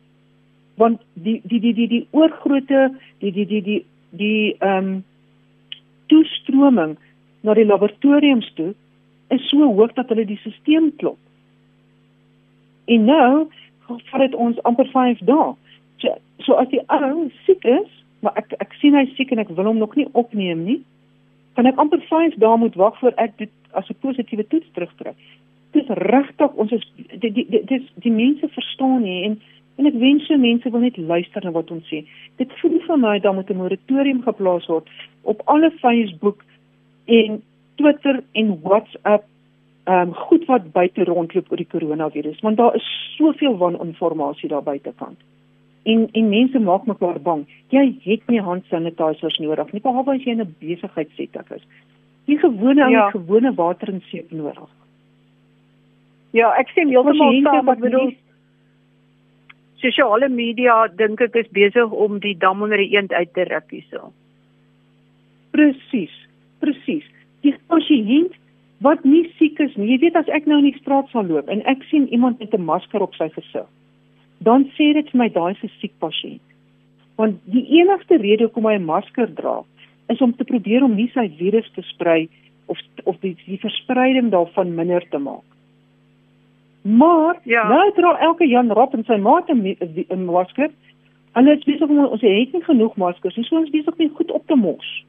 Want 0.76 1.02
die 1.14 1.42
die 1.44 1.60
die 1.60 1.74
die 1.74 1.88
die 1.88 2.08
oorgrootte 2.12 2.96
die 3.20 3.32
die 3.32 3.46
die 3.46 3.62
die 3.62 3.86
die 4.10 4.56
ehm 4.60 4.88
um, 4.88 5.04
toestroming 6.12 6.96
na 7.42 7.54
die 7.54 7.66
laboratoriums 7.66 8.50
toe 8.58 8.74
is 9.34 9.50
so 9.50 9.70
hoog 9.78 9.94
dat 9.94 10.10
hulle 10.10 10.26
die 10.26 10.40
stelsel 10.42 10.92
klop. 11.02 11.20
En 12.86 13.06
nou 13.06 13.48
vat 13.88 14.22
dit 14.22 14.36
ons 14.36 14.62
amper 14.70 14.90
5 14.94 15.22
dae. 15.30 15.54
So, 16.02 16.18
so 16.46 16.58
as 16.62 16.70
die 16.74 16.82
ou 16.94 17.30
siek 17.46 17.66
is, 17.70 17.90
maar 18.26 18.38
ek 18.42 18.54
ek 18.60 18.74
sien 18.82 18.98
hy 18.98 19.06
siek 19.14 19.34
en 19.34 19.42
ek 19.44 19.54
wil 19.58 19.70
hom 19.70 19.82
nog 19.82 19.96
nie 19.98 20.08
opneem 20.14 20.66
nie, 20.66 20.80
kan 21.58 21.70
ek 21.70 21.80
amper 21.82 22.02
5 22.10 22.38
dae 22.42 22.58
moet 22.62 22.78
wag 22.80 22.98
voor 23.02 23.16
ek 23.22 23.38
dit 23.42 23.52
as 23.74 23.90
'n 23.90 24.02
positiewe 24.02 24.48
toets 24.48 24.72
terugtrek. 24.74 25.16
Dit 25.72 25.90
is 25.90 25.98
regtig 26.12 26.54
ons 26.54 26.72
is 26.72 26.86
die 26.96 27.32
die 27.32 27.46
die, 27.50 27.64
die, 27.66 27.82
die 27.96 28.12
mense 28.12 28.48
verstaan 28.48 29.02
nie 29.02 29.24
en 29.26 29.42
en 29.76 29.86
ek 29.86 29.98
wens 30.00 30.26
se 30.26 30.38
mense 30.38 30.70
wil 30.72 30.80
net 30.80 30.98
luister 30.98 31.44
na 31.44 31.52
wat 31.52 31.72
ons 31.72 31.88
sê. 31.92 32.06
Dit 32.40 32.52
voel 32.62 32.80
vir 32.88 32.98
my 32.98 33.20
dan 33.20 33.36
moet 33.36 33.50
'n 33.50 33.58
moratorium 33.58 34.22
geplaas 34.24 34.68
word 34.68 34.90
op 35.24 35.42
alle 35.46 35.72
Facebook 35.72 36.44
en 37.06 37.42
Twitter 37.76 38.24
en 38.32 38.60
WhatsApp 38.62 39.26
ehm 39.86 40.10
um, 40.10 40.14
goed 40.14 40.46
wat 40.46 40.72
buite 40.72 41.04
rondloop 41.04 41.52
oor 41.52 41.58
die 41.58 41.74
koronavirus 41.74 42.40
want 42.42 42.58
daar 42.58 42.76
is 42.76 42.86
soveel 43.18 43.58
waninformasie 43.58 44.50
daar 44.50 44.64
buitekant. 44.64 45.20
En 45.84 46.08
en 46.12 46.30
mense 46.30 46.60
maak 46.60 46.86
mekaar 46.86 47.22
bang. 47.22 47.46
Jy 47.70 47.98
het 48.04 48.28
nie 48.28 48.42
handsanitizers 48.42 49.38
nodig 49.38 49.72
nie 49.72 49.82
behalwe 49.82 50.16
as 50.16 50.24
jy 50.24 50.32
in 50.32 50.42
'n 50.42 50.56
besigheidsetting 50.60 51.52
is. 51.56 51.68
Die 52.26 52.38
gewone 52.38 52.90
ja. 52.90 53.10
gewone 53.10 53.54
water 53.54 53.94
en 53.94 54.02
seep 54.10 54.32
nodig. 54.32 54.70
Ja, 56.32 56.52
ek 56.60 56.70
sê 56.70 56.88
heeltemal 56.90 57.42
saam, 57.44 57.70
ek 57.70 57.80
bedoel 57.80 58.16
sosiale 59.86 60.30
media 60.30 60.86
dink 61.02 61.22
ek 61.22 61.36
is 61.42 61.52
besig 61.54 61.92
om 62.06 62.20
die 62.24 62.36
dam 62.42 62.64
onder 62.66 62.82
die 62.82 62.94
eend 62.96 63.14
uit 63.14 63.34
te 63.34 63.46
ruk 63.50 63.70
hierso. 63.74 64.12
Presies. 65.54 66.14
Presies. 66.64 67.06
Die 67.46 67.54
pasiënt 67.70 68.34
wat 68.86 69.06
nie 69.06 69.24
siek 69.40 69.60
is 69.64 69.76
nie. 69.78 69.94
Jy 69.94 70.02
weet 70.06 70.18
as 70.20 70.32
ek 70.34 70.50
nou 70.50 70.60
in 70.62 70.70
die 70.72 70.80
straat 70.82 71.10
sal 71.14 71.28
loop 71.30 71.50
en 71.52 71.64
ek 71.70 71.86
sien 71.92 72.08
iemand 72.10 72.42
met 72.42 72.54
'n 72.54 72.66
masker 72.66 73.02
op 73.02 73.16
sy 73.16 73.30
gesig, 73.30 73.68
dan 74.40 74.66
sê 74.76 74.94
dit 74.94 75.10
vir 75.12 75.20
my 75.20 75.30
daai 75.30 75.52
is 75.52 75.64
'n 75.64 75.72
siek 75.80 75.94
pasiënt. 76.00 76.42
Want 77.18 77.40
die 77.46 77.66
enigste 77.80 78.18
rede 78.18 78.44
hoekom 78.46 78.66
hy 78.66 78.76
'n 78.76 78.86
masker 78.86 79.28
dra, 79.36 79.64
is 80.10 80.22
om 80.22 80.36
te 80.36 80.44
probeer 80.44 80.84
om 80.84 80.96
nie 80.96 81.10
sy 81.14 81.30
virus 81.38 81.70
te 81.76 81.82
sprei 81.82 82.28
of 82.68 82.78
of 83.06 83.16
die 83.22 83.36
die 83.46 83.60
verspreiding 83.60 84.32
daarvan 84.32 84.76
minder 84.76 85.04
te 85.10 85.18
maak. 85.18 85.55
Maar 86.86 87.40
ja. 87.44 87.68
nou 87.68 87.92
dra 87.94 88.18
elke 88.20 88.48
Jan 88.48 88.72
Rap 88.72 88.94
en 88.94 89.04
sy 89.04 89.16
maat 89.18 89.50
'n 89.50 90.26
masker. 90.26 90.70
Hulle 91.32 91.56
is 91.58 91.64
besig 91.64 91.90
om 91.90 92.06
ons 92.06 92.22
het 92.22 92.52
nie 92.54 92.64
genoeg 92.64 92.96
maskers 92.96 93.36
nie, 93.36 93.46
so 93.46 93.58
ons 93.58 93.70
besig 93.70 93.96
om 93.98 94.16
goed 94.16 94.32
op 94.32 94.48
te 94.48 94.56
mos. 94.56 95.06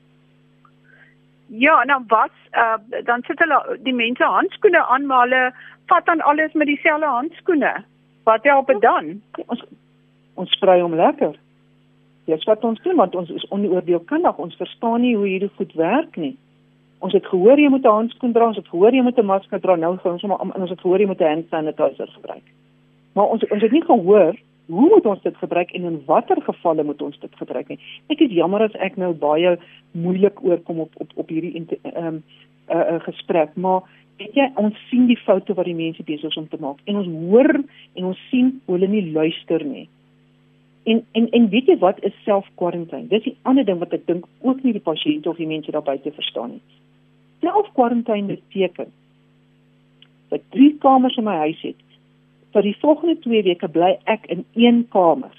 Ja, 1.46 1.84
nou 1.84 2.02
wat 2.06 2.32
uh, 2.52 3.02
dan 3.04 3.22
sit 3.22 3.38
hulle 3.38 3.78
die 3.82 3.94
mense 3.94 4.24
handskoene 4.24 4.86
aan, 4.86 5.06
maar 5.06 5.28
hulle 5.28 5.52
vat 5.86 6.06
dan 6.06 6.20
alles 6.20 6.52
met 6.52 6.66
dieselfde 6.66 7.06
handskoene. 7.06 7.84
Wat 8.24 8.42
help 8.42 8.66
dit 8.66 8.80
dan? 8.80 9.22
Ons 9.46 9.64
ons 10.34 10.50
sprei 10.50 10.80
hom 10.80 10.94
lekker. 10.94 11.36
Dis 12.24 12.44
wat 12.44 12.64
ons 12.64 12.82
doen 12.82 12.96
want 12.96 13.14
ons 13.14 13.30
is 13.30 13.48
onoordeelkundig. 13.48 14.36
Ons 14.36 14.56
verstaan 14.56 15.00
nie 15.00 15.16
hoe 15.16 15.26
hierdie 15.26 15.52
goed 15.56 15.72
werk 15.72 16.16
nie. 16.16 16.36
Ons 16.98 17.12
het 17.12 17.26
gehoor 17.26 17.58
jy 17.60 17.68
moet 17.68 17.84
'n 17.84 17.98
handskoen 17.98 18.32
dra, 18.32 18.46
ons 18.46 18.56
het 18.56 18.68
gehoor 18.68 18.94
jy 18.94 19.02
moet 19.02 19.18
'n 19.18 19.26
masker 19.26 19.60
dra. 19.60 19.76
Nou 19.76 19.96
gaan 19.96 20.12
ons 20.12 20.22
maar 20.22 20.60
ons 20.60 20.70
het 20.70 20.80
gehoor 20.80 21.00
jy 21.00 21.06
moet 21.06 21.20
'n 21.20 21.24
hand 21.24 21.46
sanitizer 21.50 22.08
gebruik. 22.08 22.46
Maar 23.12 23.26
ons 23.26 23.48
ons 23.48 23.62
het 23.62 23.72
nie 23.72 23.84
gehoor 23.84 24.34
hoe 24.66 24.88
moet 24.88 25.06
ons 25.06 25.22
dit 25.22 25.36
gebruik 25.36 25.70
en 25.70 25.82
in 25.82 26.02
watter 26.06 26.42
gevalle 26.42 26.84
moet 26.84 27.02
ons 27.02 27.18
dit 27.18 27.34
gebruik 27.38 27.68
nie. 27.68 27.78
Ek 28.10 28.20
is 28.20 28.34
jammer 28.34 28.62
as 28.66 28.74
ek 28.82 28.96
nou 28.96 29.12
baie 29.14 29.58
moeilik 29.92 30.42
oorkom 30.42 30.80
op 30.80 30.92
op 30.96 31.12
op 31.14 31.28
hierdie 31.28 31.54
ehm 31.82 32.06
um, 32.06 32.22
'n 32.66 32.76
uh, 32.76 32.92
uh, 32.92 33.00
gesprek, 33.00 33.54
maar 33.54 33.82
weet 34.18 34.34
jy 34.34 34.50
ons 34.54 34.74
sien 34.90 35.06
die 35.06 35.20
foute 35.22 35.54
wat 35.54 35.64
die 35.64 35.74
mense 35.74 36.02
besig 36.02 36.30
is 36.30 36.36
om 36.36 36.48
te 36.48 36.56
maak 36.60 36.78
en 36.84 36.96
ons 36.96 37.06
hoor 37.06 37.62
en 37.94 38.04
ons 38.04 38.28
sien 38.30 38.60
hoe 38.64 38.74
hulle 38.74 38.88
nie 38.88 39.12
luister 39.12 39.64
nie. 39.64 39.88
En 40.86 41.06
en 41.12 41.30
en 41.30 41.48
weet 41.48 41.66
jy 41.66 41.78
wat 41.82 42.02
is 42.06 42.14
self-quarantine? 42.24 43.08
Dis 43.10 43.24
die 43.24 43.36
ander 43.42 43.64
ding 43.66 43.78
wat 43.82 43.94
ek 43.96 44.04
dink 44.06 44.26
ook 44.46 44.60
nie 44.62 44.74
die 44.76 44.82
pasiënte 44.84 45.32
of 45.32 45.40
die 45.40 45.48
mense 45.50 45.72
daar 45.74 45.82
buite 45.82 46.12
verstaan 46.14 46.52
nie. 46.56 46.62
Self-quarantine 47.42 48.36
beteken 48.36 48.92
dat 50.30 50.44
drie 50.54 50.76
kamers 50.78 51.16
in 51.18 51.26
my 51.26 51.34
huis 51.46 51.64
het. 51.66 51.82
Vir 52.54 52.62
die 52.62 52.76
volgende 52.78 53.16
2 53.24 53.42
weke 53.48 53.68
bly 53.68 53.96
ek 54.14 54.28
in 54.30 54.44
een 54.54 54.84
kamer. 54.94 55.34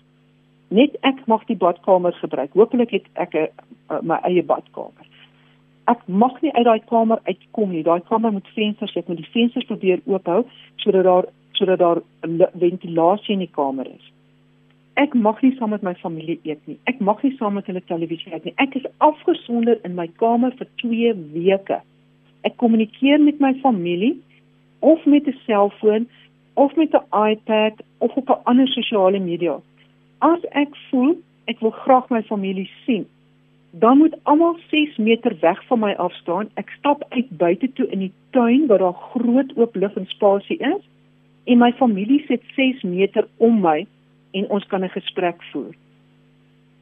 Net 0.67 0.99
ek 1.07 1.23
mag 1.31 1.47
die 1.47 1.55
badkamer 1.55 2.19
gebruik. 2.19 2.51
Hoopelik 2.51 2.91
het 2.97 3.07
ek 3.15 3.39
'n 3.39 3.47
uh, 3.89 4.01
my 4.03 4.19
eie 4.27 4.43
badkamer. 4.43 5.07
Ek 5.87 6.03
mag 6.07 6.41
nie 6.41 6.51
uit 6.53 6.65
daai 6.65 6.83
kamer 6.91 7.23
uitkom 7.23 7.71
nie. 7.71 7.83
Daai 7.83 8.01
kamer 8.03 8.31
moet 8.31 8.47
vensters 8.55 8.93
hê. 8.95 9.03
Moet 9.07 9.23
die 9.23 9.31
vensters 9.31 9.65
probeer 9.65 10.03
oophou 10.05 10.43
sodat 10.75 11.03
daar 11.03 11.25
sodat 11.51 11.79
daar 11.79 12.01
ventilasie 12.59 13.33
in 13.33 13.39
die 13.47 13.55
kamer 13.55 13.87
is. 13.87 14.11
Ek 14.97 15.13
mag 15.13 15.41
nie 15.45 15.53
saam 15.57 15.75
met 15.75 15.83
my 15.85 15.93
familie 16.01 16.39
eet 16.41 16.61
nie. 16.65 16.79
Ek 16.89 16.97
mag 17.05 17.19
nie 17.21 17.35
saam 17.37 17.53
met 17.53 17.67
hulle 17.69 17.83
televisie 17.85 18.31
kyk 18.31 18.47
nie. 18.47 18.53
Ek 18.63 18.73
is 18.79 18.85
afgesonder 19.05 19.77
in 19.85 19.93
my 19.97 20.07
kamer 20.21 20.55
vir 20.57 20.69
2 20.81 21.11
weke. 21.35 21.77
Ek 22.47 22.55
kommunikeer 22.57 23.21
met 23.21 23.37
my 23.43 23.51
familie 23.61 24.15
of 24.81 25.03
met 25.05 25.27
'n 25.27 25.37
selfoon 25.45 26.07
of 26.55 26.73
met 26.75 26.95
'n 26.97 27.05
iPad 27.13 27.83
of 27.99 28.15
op 28.17 28.29
'n 28.29 28.41
ander 28.49 28.67
sosiale 28.67 29.19
media. 29.19 29.59
As 30.19 30.41
ek 30.51 30.73
voel 30.89 31.15
ek 31.45 31.59
wil 31.59 31.71
graag 31.71 32.09
my 32.09 32.23
familie 32.23 32.69
sien, 32.85 33.05
dan 33.71 33.97
moet 33.97 34.15
almal 34.23 34.57
6 34.69 34.97
meter 34.97 35.37
weg 35.41 35.63
van 35.67 35.79
my 35.79 35.93
af 35.93 36.13
staan. 36.13 36.49
Ek 36.55 36.69
stap 36.69 37.05
uit 37.09 37.37
buite 37.37 37.73
toe 37.73 37.87
in 37.87 37.99
die 37.99 38.13
tuin 38.31 38.67
waar 38.67 38.79
daar 38.79 38.99
groot 39.13 39.57
oop 39.57 39.75
lug 39.75 39.95
en 39.95 40.05
spasie 40.05 40.57
is 40.57 40.83
en 41.43 41.57
my 41.57 41.71
familie 41.71 42.23
sit 42.27 42.41
6 42.55 42.81
meter 42.81 43.27
om 43.37 43.61
my 43.61 43.85
en 44.31 44.49
ons 44.49 44.65
kan 44.67 44.83
'n 44.83 44.89
gesprek 44.89 45.43
voer. 45.51 45.75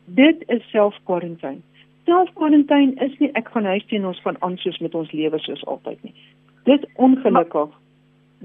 Dit 0.05 0.43
is 0.47 0.69
self-quarantine 0.69 1.61
self-quarantine 2.05 2.93
is 3.05 3.13
nie 3.21 3.31
ek 3.39 3.49
gaan 3.53 3.67
huis 3.69 3.85
toe 3.89 3.99
en 3.99 4.09
ons 4.11 4.21
gaan 4.25 4.37
aan 4.45 4.57
soos 4.61 4.77
met 4.83 4.95
ons 4.97 5.11
lewe 5.17 5.39
soos 5.43 5.63
altyd 5.71 6.01
nie. 6.05 6.13
Dit 6.69 6.85
ongelukkig. 7.01 7.71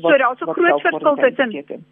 So 0.00 0.18
daar's 0.22 0.40
'n 0.40 0.52
groot 0.56 0.80
verskil 0.80 1.16
tussen 1.16 1.84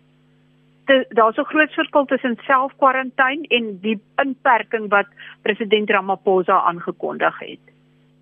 daar's 1.18 1.36
'n 1.36 1.50
groot 1.52 1.72
verskil 1.72 2.04
tussen 2.04 2.38
self-quarantine 2.46 3.46
en 3.48 3.78
die 3.80 4.00
inperking 4.24 4.88
wat 4.88 5.08
president 5.42 5.90
Ramaphosa 5.90 6.60
aangekondig 6.64 7.38
het. 7.38 7.64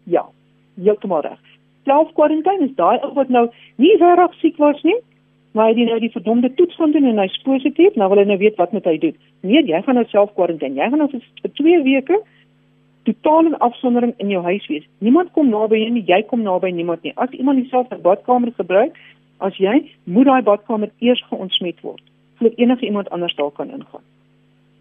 Ja, 0.05 0.27
heeltemal 0.75 1.21
reg. 1.21 1.41
Self-quarantine 1.85 2.65
is 2.65 2.75
daai 2.75 2.99
ou 2.99 3.13
wat 3.15 3.29
nou 3.29 3.51
nie 3.77 3.97
regtig 3.97 4.35
siek 4.35 4.57
was 4.57 4.83
nie, 4.83 4.99
maar 5.57 5.71
hy 5.71 5.75
het 5.79 5.89
nou 5.89 6.01
die 6.03 6.13
verdomde 6.13 6.51
toets 6.55 6.77
gaan 6.77 6.93
doen 6.93 7.07
en 7.09 7.19
hy's 7.23 7.37
positief, 7.47 7.95
nou 7.97 8.11
wil 8.13 8.21
hy 8.21 8.27
nou 8.29 8.37
weet 8.43 8.59
wat 8.61 8.75
moet 8.77 8.85
hy 8.85 8.99
doen. 9.01 9.15
Nee, 9.41 9.63
jy 9.65 9.79
gaan 9.87 9.97
nou 9.97 10.05
self-quarantine. 10.13 10.77
Jy 10.77 10.89
gaan 10.93 11.01
nou 11.01 11.09
vir 11.15 11.53
2 11.61 11.79
weke 11.87 12.19
totaal 13.09 13.49
in 13.49 13.57
afsondering 13.65 14.13
in 14.21 14.35
jou 14.35 14.43
huis 14.45 14.67
wees. 14.69 14.85
Niemand 14.99 15.33
kom 15.33 15.49
naby 15.49 15.81
jou 15.81 15.93
nie, 15.95 16.05
jy 16.05 16.21
kom 16.29 16.43
naby 16.45 16.73
niemand 16.75 17.07
nie. 17.07 17.15
As 17.17 17.33
iemand 17.39 17.63
dieselfde 17.63 17.97
badkamer 18.05 18.53
gebruik 18.59 18.99
as 19.47 19.57
jy, 19.63 19.79
moet 20.05 20.29
daai 20.29 20.43
badkamer 20.45 20.93
eers 21.05 21.23
geontsmet 21.31 21.81
word 21.87 22.05
voordat 22.37 22.59
enige 22.61 22.85
iemand 22.85 23.09
anders 23.11 23.35
daar 23.39 23.51
kan 23.57 23.71
ingaan. 23.73 24.03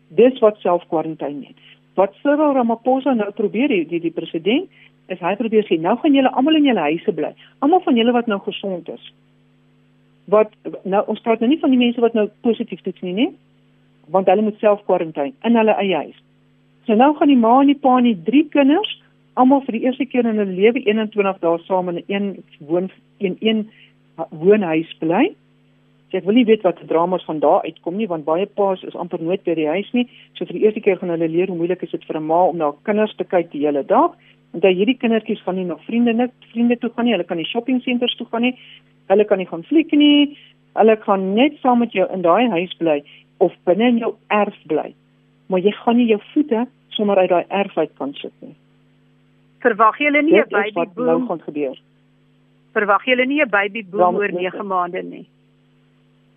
Dis 0.07 0.39
wat 0.43 0.57
self-quarantine 0.59 1.53
is. 1.53 1.75
Wat 1.95 2.11
Cyril 2.21 2.51
Ramaphosa 2.57 3.13
nou 3.15 3.29
probeer 3.31 3.71
die 3.71 3.85
die, 3.87 4.01
die 4.03 4.11
president 4.11 4.67
is 5.07 5.21
hy 5.23 5.35
probeer 5.39 5.63
sê 5.69 5.77
nou 5.79 5.95
gaan 6.01 6.17
julle 6.17 6.33
almal 6.35 6.59
in 6.59 6.67
julle 6.67 6.83
huise 6.89 7.13
bly. 7.15 7.31
Almal 7.63 7.83
van 7.85 7.95
julle 7.95 8.11
wat 8.11 8.27
nou 8.27 8.41
gesond 8.43 8.89
is. 8.91 9.13
Wat 10.25 10.51
nou 10.83 11.03
ons 11.07 11.21
praat 11.21 11.39
nou 11.39 11.49
nie 11.49 11.59
van 11.59 11.69
die 11.69 11.81
mense 11.81 12.01
wat 12.01 12.13
nou 12.13 12.29
positief 12.41 12.81
toets 12.81 13.01
nie, 13.01 13.13
nie, 13.13 13.31
want 14.09 14.27
hulle 14.27 14.41
moet 14.41 14.59
self-quarantine 14.59 15.33
in 15.43 15.57
hulle 15.57 15.75
eie 15.81 15.95
huis. 15.95 16.21
So 16.85 16.93
nou 16.97 17.15
gaan 17.17 17.31
die 17.31 17.39
ma 17.39 17.61
en 17.61 17.71
die 17.73 17.79
pa 17.81 17.97
en 17.97 18.09
die 18.09 18.17
drie 18.27 18.45
kinders 18.49 18.91
almal 19.35 19.63
vir 19.65 19.77
die 19.77 19.85
eerste 19.87 20.05
keer 20.05 20.27
in 20.27 20.39
hulle 20.39 20.51
lewe 20.51 20.83
21 20.85 21.41
dae 21.41 21.57
saam 21.67 21.89
in 21.89 21.97
'n 21.97 22.05
een 22.07 22.43
woon 22.59 22.91
in 23.19 23.37
een 23.39 23.65
woonhuis 24.29 24.93
bly. 24.99 25.35
So 26.11 26.17
ek 26.17 26.25
wil 26.25 26.37
nie 26.37 26.45
weet 26.45 26.63
wat 26.63 26.77
die 26.79 26.87
dramas 26.87 27.25
van 27.25 27.39
daar 27.39 27.65
uitkom 27.65 27.97
nie 27.97 28.07
want 28.07 28.25
baie 28.25 28.45
pa's 28.45 28.83
is 28.83 28.95
amper 28.95 29.21
nooit 29.21 29.43
by 29.43 29.55
die 29.55 29.67
huis 29.67 29.91
nie. 29.93 30.07
So 30.33 30.45
vir 30.45 30.53
die 30.53 30.63
eerste 30.63 30.79
keer 30.79 30.97
gaan 30.97 31.09
hulle 31.09 31.27
leer 31.27 31.47
hoe 31.47 31.57
moeilik 31.57 31.83
is 31.83 31.91
dit 31.91 32.05
vir 32.05 32.17
'n 32.17 32.27
ma 32.27 32.45
om 32.45 32.57
na 32.57 32.71
kinders 32.83 33.15
te 33.15 33.23
kyk 33.23 33.51
die 33.51 33.65
hele 33.65 33.83
dag. 33.83 34.15
Want 34.51 34.63
daai 34.63 34.75
hierdie 34.75 34.97
kindertjies 34.97 35.41
gaan 35.43 35.55
nie 35.55 35.65
na 35.65 35.75
vriende 35.75 36.13
net 36.13 36.31
vriende 36.51 36.77
toe 36.77 36.89
gaan 36.95 37.05
nie, 37.05 37.13
hulle 37.13 37.27
kan 37.27 37.37
nie 37.37 37.45
shopping 37.45 37.81
centers 37.81 38.15
toe 38.15 38.27
gaan 38.31 38.41
nie. 38.41 38.55
Hulle 39.07 39.25
kan 39.25 39.37
nie 39.37 39.47
gaan 39.47 39.63
fliek 39.63 39.91
nie. 39.91 40.37
Hulle 40.73 40.97
kan 40.97 41.33
net 41.33 41.57
saam 41.61 41.79
met 41.79 41.91
jou 41.91 42.07
in 42.13 42.21
daai 42.21 42.49
huis 42.49 42.73
bly 42.77 43.03
of 43.37 43.53
binne 43.63 43.87
in 43.87 43.97
jou 43.97 44.15
erf 44.27 44.55
bly 44.67 44.93
maar 45.47 45.61
jy 45.61 45.71
gaan 45.71 45.99
nie 45.99 46.07
jou 46.09 46.21
voete 46.33 46.65
sommer 46.95 47.17
uit 47.17 47.29
daai 47.29 47.45
erf 47.47 47.77
uit 47.77 47.91
kan 47.97 48.13
sit 48.13 48.33
nie. 48.41 48.55
Verwag 49.65 49.99
jy 49.99 50.09
nie 50.21 50.39
'n 50.39 50.49
baby 50.49 50.85
boom 50.95 51.05
nou 51.05 51.27
gaan 51.27 51.41
gebeur? 51.41 51.77
Verwag 52.73 53.05
jy 53.05 53.25
nie 53.25 53.41
'n 53.41 53.49
baby 53.49 53.83
boom 53.83 54.15
oor 54.15 54.31
9 54.31 54.67
maande 54.67 55.03
nie? 55.03 55.27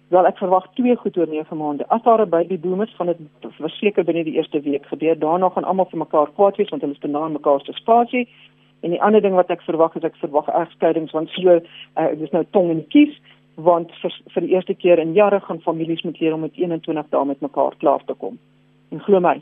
Wel 0.09 0.27
ek 0.27 0.39
verwag 0.39 0.67
twee 0.75 0.97
goed 0.97 1.17
oor 1.17 1.29
9 1.29 1.57
maande. 1.57 1.85
As 1.89 2.03
daar 2.03 2.21
'n 2.21 2.31
baby 2.31 2.59
boom 2.59 2.83
is, 2.83 2.95
gaan 2.97 3.07
dit 3.07 3.19
verseker 3.41 4.05
binne 4.05 4.25
die 4.25 4.37
eerste 4.37 4.61
week 4.61 4.87
gebeur. 4.87 5.19
Daarna 5.19 5.49
gaan 5.49 5.65
almal 5.65 5.89
vir 5.91 5.99
mekaar 5.99 6.29
kwaad 6.35 6.57
wees 6.57 6.71
want 6.71 6.83
hulle 6.83 6.95
is 6.95 7.01
benaan 7.01 7.33
mekaar 7.33 7.61
se 7.61 7.73
spasie. 7.73 8.29
En 8.81 8.91
die 8.95 9.03
ander 9.03 9.21
ding 9.21 9.35
wat 9.35 9.51
ek 9.51 9.63
verwag 9.67 9.97
is 9.99 10.07
ek 10.07 10.17
verwag 10.23 10.49
egskeidings 10.49 11.13
want 11.17 11.33
so 11.35 11.59
uh, 11.59 12.11
dis 12.19 12.31
nou 12.35 12.45
tong 12.55 12.71
en 12.71 12.85
kies 12.95 13.17
want 13.59 13.91
vir, 14.03 14.15
vir 14.35 14.45
die 14.47 14.55
eerste 14.55 14.75
keer 14.75 15.01
in 15.03 15.17
jare 15.17 15.41
gaan 15.43 15.61
families 15.65 16.05
moet 16.07 16.21
leer 16.21 16.37
om 16.37 16.45
met 16.47 16.55
21 16.55 17.09
dae 17.11 17.25
met 17.27 17.41
mekaar 17.43 17.75
klaar 17.83 18.05
te 18.07 18.15
kom. 18.15 18.39
En 18.95 19.03
glo 19.03 19.21
my, 19.21 19.35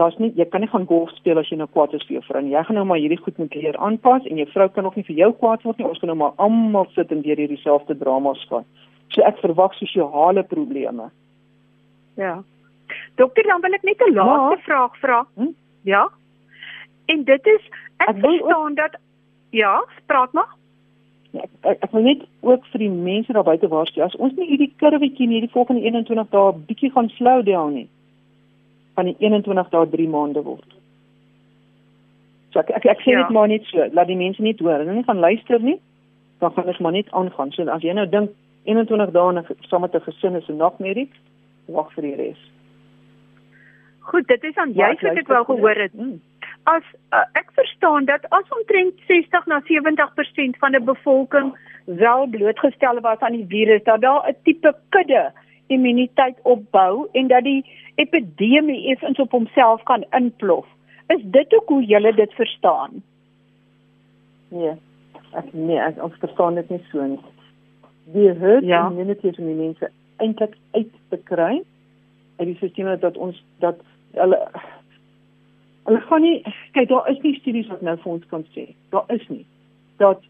daar's 0.00 0.18
nie 0.18 0.32
jy 0.34 0.46
kan 0.50 0.64
nie 0.64 0.70
gaan 0.72 0.88
golf 0.90 1.12
speel 1.14 1.38
as 1.38 1.48
jy 1.52 1.60
nou 1.60 1.68
kwaad 1.70 1.94
is 1.94 2.04
vir 2.08 2.18
jou 2.18 2.24
vrou 2.26 2.42
nie. 2.42 2.54
Jy 2.56 2.64
gaan 2.66 2.80
nou 2.80 2.86
maar 2.90 2.98
hierdie 2.98 3.20
goed 3.22 3.38
moet 3.38 3.54
leer 3.54 3.78
aanpas 3.78 4.26
en 4.26 4.42
jou 4.42 4.48
vrou 4.50 4.68
kan 4.74 4.90
ook 4.90 4.98
nie 4.98 5.06
vir 5.06 5.22
jou 5.22 5.32
kwaad 5.42 5.62
word 5.68 5.78
nie. 5.78 5.86
Ons 5.86 6.02
gaan 6.02 6.10
nou 6.10 6.18
maar 6.24 6.34
almal 6.42 6.90
sit 6.96 7.14
en 7.14 7.22
deur 7.22 7.42
hierdie 7.44 7.62
selfde 7.62 7.98
dramas 8.02 8.42
gaan. 8.50 8.66
So 9.14 9.22
ek 9.26 9.38
verwag 9.42 9.74
sosiale 9.78 10.42
probleme. 10.46 11.10
Ja. 12.18 12.40
Dokter, 13.18 13.46
dan 13.46 13.62
wil 13.62 13.74
ek 13.74 13.86
net 13.86 14.02
'n 14.02 14.14
laaste 14.14 14.58
ja. 14.58 14.64
vraag 14.66 14.96
vra. 14.98 15.26
Hm? 15.36 15.54
Ja. 15.84 16.08
En 17.10 17.24
dit 17.24 17.46
is 17.46 17.68
ek, 17.96 18.08
ek 18.08 18.18
verstaan 18.24 18.74
dat 18.78 18.98
ja, 19.56 19.74
praat 20.06 20.32
maar. 20.32 20.50
Ja, 21.30 21.46
ek, 21.60 21.82
ek 21.86 21.94
wil 21.94 22.06
net 22.06 22.26
ook 22.46 22.66
vir 22.72 22.84
die 22.84 22.90
mense 22.90 23.34
daar 23.34 23.46
buite 23.46 23.70
waarsku 23.70 24.02
as 24.02 24.16
ons 24.18 24.34
nie 24.38 24.48
hierdie 24.50 24.72
kurwetjie 24.82 25.26
in 25.26 25.36
hierdie 25.36 25.54
volgende 25.54 25.86
21 25.86 26.30
dae 26.34 26.52
bietjie 26.68 26.90
gaan 26.94 27.10
slow 27.16 27.44
down 27.46 27.74
nie 27.78 27.88
van 28.98 29.10
die 29.10 29.16
21 29.22 29.70
dae 29.72 29.88
3 29.94 30.08
maande 30.10 30.42
word. 30.44 30.76
So 32.50 32.62
ek 32.62 32.72
ek, 32.80 32.88
ek 32.96 33.04
sê 33.04 33.14
ja. 33.14 33.22
dit 33.22 33.34
maar 33.34 33.50
net 33.50 33.66
so, 33.70 33.86
laat 33.94 34.10
die 34.10 34.18
mense 34.18 34.42
nie 34.42 34.56
hoor, 34.58 34.82
hulle 34.82 34.96
nie 34.96 35.06
gaan 35.06 35.22
luister 35.22 35.62
nie. 35.62 35.78
Dan 36.42 36.54
gaan 36.56 36.66
dit 36.66 36.80
maar 36.80 36.96
net 36.96 37.10
aangaan. 37.14 37.52
So 37.54 37.66
as 37.70 37.84
jy 37.86 37.94
nou 37.94 38.06
dink 38.10 38.34
21 38.68 39.12
dae 39.14 39.36
en 39.36 39.44
saam 39.68 39.86
met 39.86 39.94
'n 39.94 40.06
gesin 40.08 40.36
is 40.36 40.48
'n 40.48 40.58
nagmerrie, 40.58 41.08
wag 41.66 41.92
vir 41.94 42.02
die 42.02 42.16
res. 42.16 42.42
Goed, 44.10 44.26
dit 44.26 44.44
is 44.44 44.56
aan 44.56 44.72
jy 44.72 44.90
wat 45.02 45.22
ek 45.22 45.28
wel 45.28 45.44
gehoor 45.44 45.78
het. 45.78 45.92
Hmm. 45.92 46.20
As 46.68 46.82
uh, 47.12 47.24
ek 47.32 47.50
verstaan 47.56 48.04
dat 48.04 48.26
as 48.28 48.48
omtrent 48.48 48.94
60 49.06 49.46
na 49.46 49.60
70% 49.64 50.58
van 50.58 50.76
die 50.76 50.80
bevolking 50.80 51.54
wel 51.84 52.26
blootgestel 52.26 53.00
was 53.00 53.18
aan 53.18 53.32
die 53.32 53.46
virus, 53.48 53.82
dat 53.84 54.00
daar 54.00 54.28
'n 54.28 54.36
tipe 54.42 54.74
kudde 54.88 55.32
immuniteit 55.66 56.38
opbou 56.42 57.08
en 57.12 57.26
dat 57.26 57.44
die 57.44 57.64
epidemie 57.94 58.90
effens 58.90 59.18
op 59.18 59.30
homself 59.30 59.82
kan 59.82 60.04
inplof. 60.10 60.66
Is 61.06 61.22
dit 61.22 61.54
ook 61.54 61.68
hoe 61.68 61.84
julle 61.84 62.14
dit 62.14 62.32
verstaan? 62.32 63.02
Nee. 64.48 64.74
Ek 65.30 65.52
nee, 65.52 65.78
ek 65.78 66.02
ons 66.02 66.14
verstaan 66.18 66.54
dit 66.58 66.68
nie 66.68 66.82
so 66.90 67.06
nie. 67.06 67.20
Die 68.14 68.30
herd 68.42 68.66
ja. 68.66 68.88
immunity 68.88 69.30
is 69.30 69.38
om 69.38 69.46
die 69.46 69.54
mense 69.54 69.90
eintlik 70.16 70.56
uit 70.74 70.90
te 71.08 71.18
kry 71.30 71.62
uit 72.40 72.48
die 72.48 72.56
stelsel 72.56 72.98
dat 72.98 73.16
ons 73.16 73.38
dat 73.62 73.78
hulle 74.18 74.38
hulle 75.90 76.00
gaan 76.06 76.22
nie 76.22 76.36
kyk 76.76 76.88
daar 76.88 77.10
is 77.10 77.18
nie 77.26 77.36
studies 77.40 77.70
wat 77.72 77.82
nou 77.82 77.96
vir 78.00 78.12
ons 78.14 78.26
kan 78.32 78.46
sê. 78.54 78.70
Daar 78.94 79.10
is 79.16 79.26
nie 79.28 79.44
dat 80.00 80.22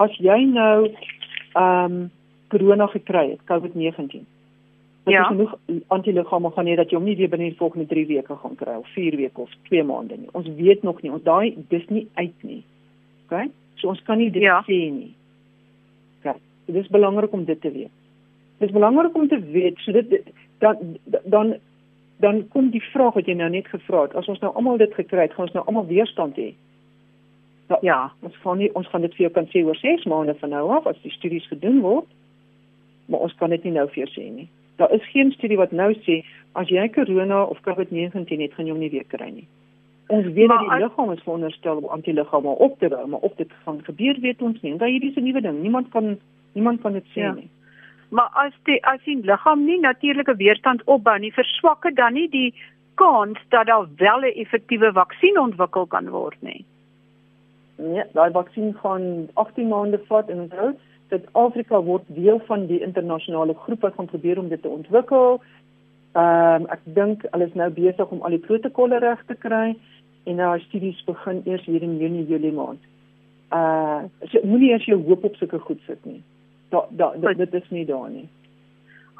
as 0.00 0.14
jy 0.18 0.40
nou 0.50 0.88
ehm 0.88 1.98
um, 1.98 2.04
corona 2.52 2.86
gekry 2.86 3.30
het, 3.30 3.40
COVID-19 3.48 4.24
Dat 5.04 5.12
ja. 5.12 5.20
jy 5.20 5.26
genoeg 5.26 5.56
antiliggame 5.92 6.50
gaan 6.50 6.66
hê 6.66 6.76
dat 6.80 6.90
jy 6.90 6.96
hom 6.96 7.04
nie 7.04 7.16
weer 7.18 7.28
binne 7.28 7.50
die 7.50 7.58
volgende 7.58 7.84
3 7.90 8.06
weke 8.08 8.36
gaan 8.40 8.54
kry 8.56 8.76
of 8.80 8.86
4 8.96 9.16
weke 9.20 9.42
of 9.42 9.50
2 9.68 9.82
maande 9.84 10.16
nie. 10.16 10.30
Ons 10.32 10.48
weet 10.56 10.82
nog 10.82 11.02
nie. 11.02 11.10
Ons 11.12 11.26
daai 11.26 11.52
dis 11.68 11.84
nie 11.92 12.06
uit 12.14 12.46
nie. 12.48 12.62
OK? 13.26 13.50
So 13.80 13.92
ons 13.92 14.00
kan 14.06 14.18
nie 14.18 14.30
dit 14.32 14.46
ja. 14.46 14.62
sê 14.64 14.78
nie. 14.94 15.12
OK. 16.22 16.40
Dit 16.70 16.80
is 16.80 16.88
belangrik 16.96 17.36
om 17.36 17.44
dit 17.44 17.60
te 17.60 17.72
weet. 17.74 17.92
Dit 18.62 18.70
is 18.70 18.74
belangrik 18.74 19.16
om 19.20 19.28
te 19.28 19.40
weet 19.52 19.84
so 19.84 19.92
dit 19.92 20.32
dan 20.64 20.96
dan 21.28 21.54
dan 22.24 22.42
kom 22.48 22.70
die 22.72 22.82
vraag 22.92 23.16
wat 23.18 23.26
jy 23.28 23.36
nou 23.36 23.50
net 23.52 23.68
gevra 23.68 24.06
het. 24.06 24.14
As 24.16 24.28
ons 24.32 24.40
nou 24.40 24.50
almal 24.56 24.80
dit 24.80 24.92
gekry 24.96 25.26
het, 25.26 25.34
gaan 25.36 25.46
ons 25.46 25.56
nou 25.56 25.64
almal 25.68 25.86
weerstand 25.90 26.38
hê. 26.40 26.52
Da, 27.68 27.78
ja, 27.84 27.98
ons 28.24 28.36
gaan 28.42 28.60
nie 28.60 28.70
ons 28.78 28.88
gaan 28.92 29.04
dit 29.04 29.16
vir 29.16 29.26
jou 29.26 29.32
kan 29.36 29.48
sê 29.52 29.64
oor 29.64 29.76
6 29.80 30.06
maande 30.10 30.36
van 30.40 30.52
nou 30.56 30.64
af 30.76 30.88
as 30.90 31.00
die 31.04 31.12
studies 31.12 31.48
gedoen 31.52 31.82
word. 31.84 32.08
Maar 33.12 33.26
ons 33.28 33.34
kan 33.40 33.52
dit 33.52 33.64
nie 33.68 33.74
nou 33.76 33.84
vir 33.92 34.04
jou 34.04 34.10
sê 34.14 34.24
nie. 34.30 34.48
Daar 34.80 34.92
is 34.96 35.04
geen 35.12 35.32
studie 35.36 35.60
wat 35.60 35.72
nou 35.72 35.90
sê 36.06 36.22
as 36.60 36.70
jy 36.72 36.86
corona 36.94 37.42
of 37.44 37.60
COVID-19 37.66 38.40
het, 38.42 38.56
gaan 38.56 38.66
jy 38.66 38.72
hom 38.72 38.82
nie 38.82 38.92
weer 38.94 39.06
kry 39.10 39.28
nie. 39.30 39.46
Ons 40.12 40.28
weet 40.36 40.50
dat 40.52 40.64
die 40.64 40.80
liggaam 40.82 41.12
is 41.12 41.22
veronderstel 41.24 41.80
om 41.80 41.92
antiliggame 41.96 42.56
op 42.66 42.78
te 42.78 42.88
bou, 42.92 43.04
maar 43.08 43.24
of 43.28 43.36
dit 43.40 43.52
gaan 43.64 43.80
gebeur 43.84 44.20
weet 44.20 44.42
ons 44.42 44.60
nie. 44.62 44.74
Want 44.76 44.90
hierdie 44.90 45.10
is 45.10 45.16
'n 45.16 45.24
nuwe 45.24 45.40
ding. 45.40 45.60
Niemand 45.62 45.88
kan 45.92 46.18
niemand 46.52 46.80
kan 46.80 46.92
dit 46.92 47.06
sê 47.12 47.24
ja. 47.28 47.34
nie. 47.34 47.48
Maar 48.14 48.30
as 48.32 48.54
die 48.62 48.78
as 48.86 49.00
die 49.04 49.16
liggaam 49.26 49.64
nie 49.66 49.80
natuurlike 49.82 50.36
weerstand 50.38 50.82
opbou 50.94 51.16
nie, 51.18 51.32
verswak 51.34 51.82
dit 51.82 51.96
dan 51.98 52.14
nie 52.14 52.28
die 52.30 52.50
kans 53.00 53.38
dat 53.50 53.66
daar 53.66 53.88
wel 54.02 54.20
'n 54.28 54.36
effektiewe 54.42 54.92
vaksin 54.92 55.38
ontwikkel 55.38 55.86
kan 55.86 56.10
word 56.10 56.36
nie. 56.42 56.64
Ja, 57.76 58.04
daai 58.12 58.30
vaksin 58.32 58.74
gaan 58.82 59.28
18 59.34 59.68
maande 59.68 59.98
vat 60.06 60.28
en 60.28 60.40
onthou 60.40 60.74
dat 61.08 61.32
Afrika 61.32 61.82
word 61.82 62.02
deel 62.06 62.38
van 62.46 62.66
die 62.66 62.80
internasionale 62.80 63.54
groep 63.54 63.80
wat 63.80 63.94
gaan 63.94 64.06
probeer 64.06 64.38
om 64.38 64.48
dit 64.48 64.62
te 64.62 64.68
ontwikkel. 64.68 65.40
Ehm 66.12 66.62
um, 66.62 66.66
ek 66.70 66.80
dink 66.84 67.26
hulle 67.30 67.46
is 67.46 67.54
nou 67.54 67.70
besig 67.70 68.08
om 68.08 68.22
al 68.22 68.30
die 68.30 68.46
protokolle 68.46 68.98
reg 68.98 69.24
te 69.26 69.34
kry 69.34 69.76
en 70.24 70.36
nou 70.36 70.60
studies 70.60 71.04
begin 71.04 71.42
eers 71.44 71.64
hier 71.64 71.82
in 71.82 71.98
Junie 71.98 72.26
Julie 72.26 72.52
maand. 72.52 72.80
Uh 73.50 74.02
so 74.30 74.38
moenie 74.44 74.74
as 74.74 74.86
jy 74.86 74.94
hoop 74.94 75.24
op 75.24 75.36
sulke 75.36 75.58
goed 75.58 75.80
sit 75.86 76.04
nie. 76.04 76.22
Da, 76.70 76.86
da 76.90 77.12
dit, 77.16 77.38
dit 77.38 77.54
is 77.54 77.68
nie 77.70 77.84
daar 77.86 78.08
nie. 78.10 78.28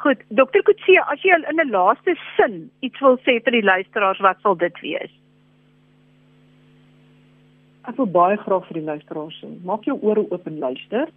Goed, 0.03 0.23
dokter 0.29 0.63
Kutsie, 0.63 0.99
as 1.01 1.23
jy 1.23 1.37
in 1.37 1.61
'n 1.61 1.71
laaste 1.71 2.17
sin 2.37 2.71
iets 2.81 3.01
wil 3.01 3.17
sê 3.27 3.39
vir 3.45 3.53
die 3.53 3.63
luisteraars, 3.63 4.21
wat 4.21 4.41
sal 4.43 4.57
dit 4.57 4.81
wees? 4.81 5.13
Ek 7.85 7.97
wil 7.97 8.07
baie 8.07 8.37
graag 8.37 8.67
vir 8.67 8.81
die 8.81 8.89
luisteraars 8.89 9.41
sê, 9.41 9.49
maak 9.65 9.85
jou 9.85 9.99
ore 10.03 10.27
oop 10.31 10.47
en 10.47 10.59
luister. 10.59 11.09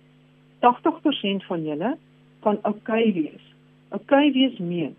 80% 0.62 1.44
van 1.46 1.64
julle 1.64 1.98
kan 2.42 2.60
okay 2.64 3.14
wees. 3.14 3.44
Okay 3.92 4.32
wees 4.32 4.58
meen 4.60 4.96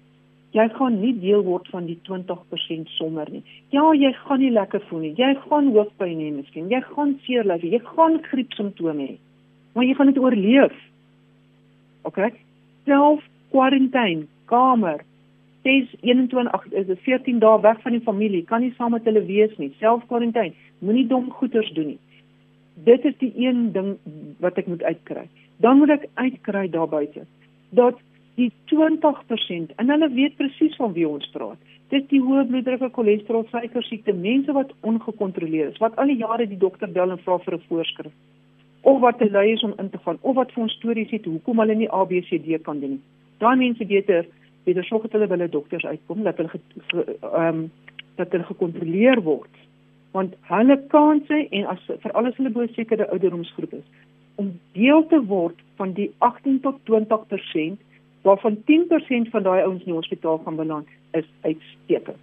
jy 0.57 0.67
gaan 0.77 0.99
nie 1.03 1.13
deel 1.21 1.43
word 1.45 1.69
van 1.73 1.87
die 1.89 1.99
20% 2.09 2.89
sommer 2.97 3.29
nie. 3.31 3.43
Ja, 3.75 3.85
jy 3.93 4.13
gaan 4.25 4.41
nie 4.41 4.53
lekker 4.55 4.83
voel 4.89 5.05
nie. 5.05 5.15
Jy 5.19 5.35
gaan 5.45 5.73
hoofpyn 5.75 6.21
hê 6.23 6.31
miskien. 6.33 6.71
Jy 6.73 6.81
gaan 6.89 7.17
seer 7.27 7.47
lyf 7.49 7.65
hê. 7.65 7.75
Jy 7.77 7.83
gaan 7.91 8.19
griepsimptome 8.31 9.11
hê. 9.11 9.17
Maar 9.77 9.89
jy 9.89 9.97
gaan 9.99 10.13
dit 10.13 10.21
oorleef. 10.23 10.79
OK? 12.09 12.33
Self 12.89 13.25
quarantine, 13.53 14.27
kamer. 14.49 15.05
Dis 15.67 15.91
21 16.01 16.53
ag 16.57 16.67
is 16.73 16.87
dit 16.89 17.01
14 17.05 17.41
dae 17.43 17.61
weg 17.65 17.81
van 17.85 17.97
die 17.97 18.05
familie. 18.05 18.45
Kan 18.49 18.65
nie 18.65 18.75
saam 18.77 18.95
met 18.97 19.09
hulle 19.09 19.25
wees 19.29 19.55
nie. 19.61 19.73
Self 19.83 20.07
quarantine. 20.09 20.55
Moenie 20.81 21.07
dom 21.11 21.29
goeters 21.41 21.71
doen 21.77 21.93
nie. 21.95 22.01
Dit 22.87 23.05
is 23.05 23.17
die 23.21 23.33
een 23.37 23.73
ding 23.75 23.97
wat 24.45 24.61
ek 24.61 24.71
moet 24.71 24.85
uitkry. 24.87 25.27
Dan 25.59 25.83
moet 25.83 25.97
ek 25.99 26.07
uitkry 26.15 26.69
daar 26.73 26.89
buite 26.89 27.27
dat 27.77 27.99
die 28.39 28.49
20% 28.71 29.75
en 29.77 29.91
hulle 29.93 30.09
weet 30.15 30.39
presies 30.39 30.77
van 30.79 30.95
wie 30.97 31.09
ons 31.09 31.27
praat. 31.35 31.59
Dit 31.93 32.05
is 32.07 32.11
die 32.13 32.21
hoë 32.23 32.47
bloeddruk, 32.49 32.85
cholesterol, 32.95 33.45
suiker 33.51 33.85
siekte, 33.85 34.15
mense 34.15 34.55
wat 34.57 34.73
ongekontroleer 34.87 35.73
is, 35.73 35.81
wat 35.83 35.97
al 35.99 36.13
die 36.13 36.21
jare 36.21 36.47
die 36.49 36.61
dokter 36.61 36.89
bel 36.93 37.13
en 37.13 37.21
vra 37.25 37.39
vir 37.45 37.57
'n 37.57 37.67
voorskrif 37.69 38.15
of 38.89 39.01
wat 39.05 39.19
te 39.19 39.31
lui 39.31 39.53
is 39.53 39.63
om 39.67 39.75
in 39.77 39.91
te 39.91 40.01
gaan 40.05 40.19
of 40.21 40.35
wat 40.41 40.53
vir 40.55 40.65
ons 40.65 40.77
stories 40.81 41.11
het 41.13 41.25
hoekom 41.29 41.61
hulle 41.63 41.77
nie 41.77 41.91
ABCD 42.01 42.61
kan 42.65 42.81
doen 42.81 42.97
nie. 42.97 43.05
Daai 43.43 43.57
mense 43.61 43.85
beter 43.85 44.27
beter 44.65 44.85
sorg 44.85 45.07
dat 45.07 45.17
hulle 45.17 45.29
by 45.29 45.37
hulle 45.37 45.53
dokters 45.53 45.85
uitkom 45.85 46.25
dat 46.27 46.41
hulle 46.41 46.51
ehm 46.57 47.47
um, 47.47 47.65
dat 48.19 48.33
hulle 48.35 48.49
gekontroleer 48.49 49.21
word. 49.23 49.59
Want 50.17 50.35
hulle 50.51 50.77
kanse 50.95 51.37
en 51.49 51.67
as 51.75 51.85
vir 51.87 52.15
alles 52.19 52.37
hulle 52.41 52.51
bo 52.55 52.67
sekere 52.75 53.07
ouderdomsgroep 53.15 53.77
is 53.79 53.87
om 54.39 54.53
deel 54.73 55.05
te 55.11 55.19
word 55.27 55.59
van 55.77 55.93
die 55.97 56.09
18 56.25 56.61
tot 56.63 56.79
20% 56.91 57.85
waarvan 58.23 58.59
10% 58.71 59.31
van 59.35 59.43
daai 59.43 59.63
ouens 59.63 59.83
in 59.83 59.93
die 59.93 59.97
hospitaal 59.97 60.41
gaan 60.45 60.57
beland, 60.57 60.87
is 61.11 61.27
uitstekend. 61.41 62.23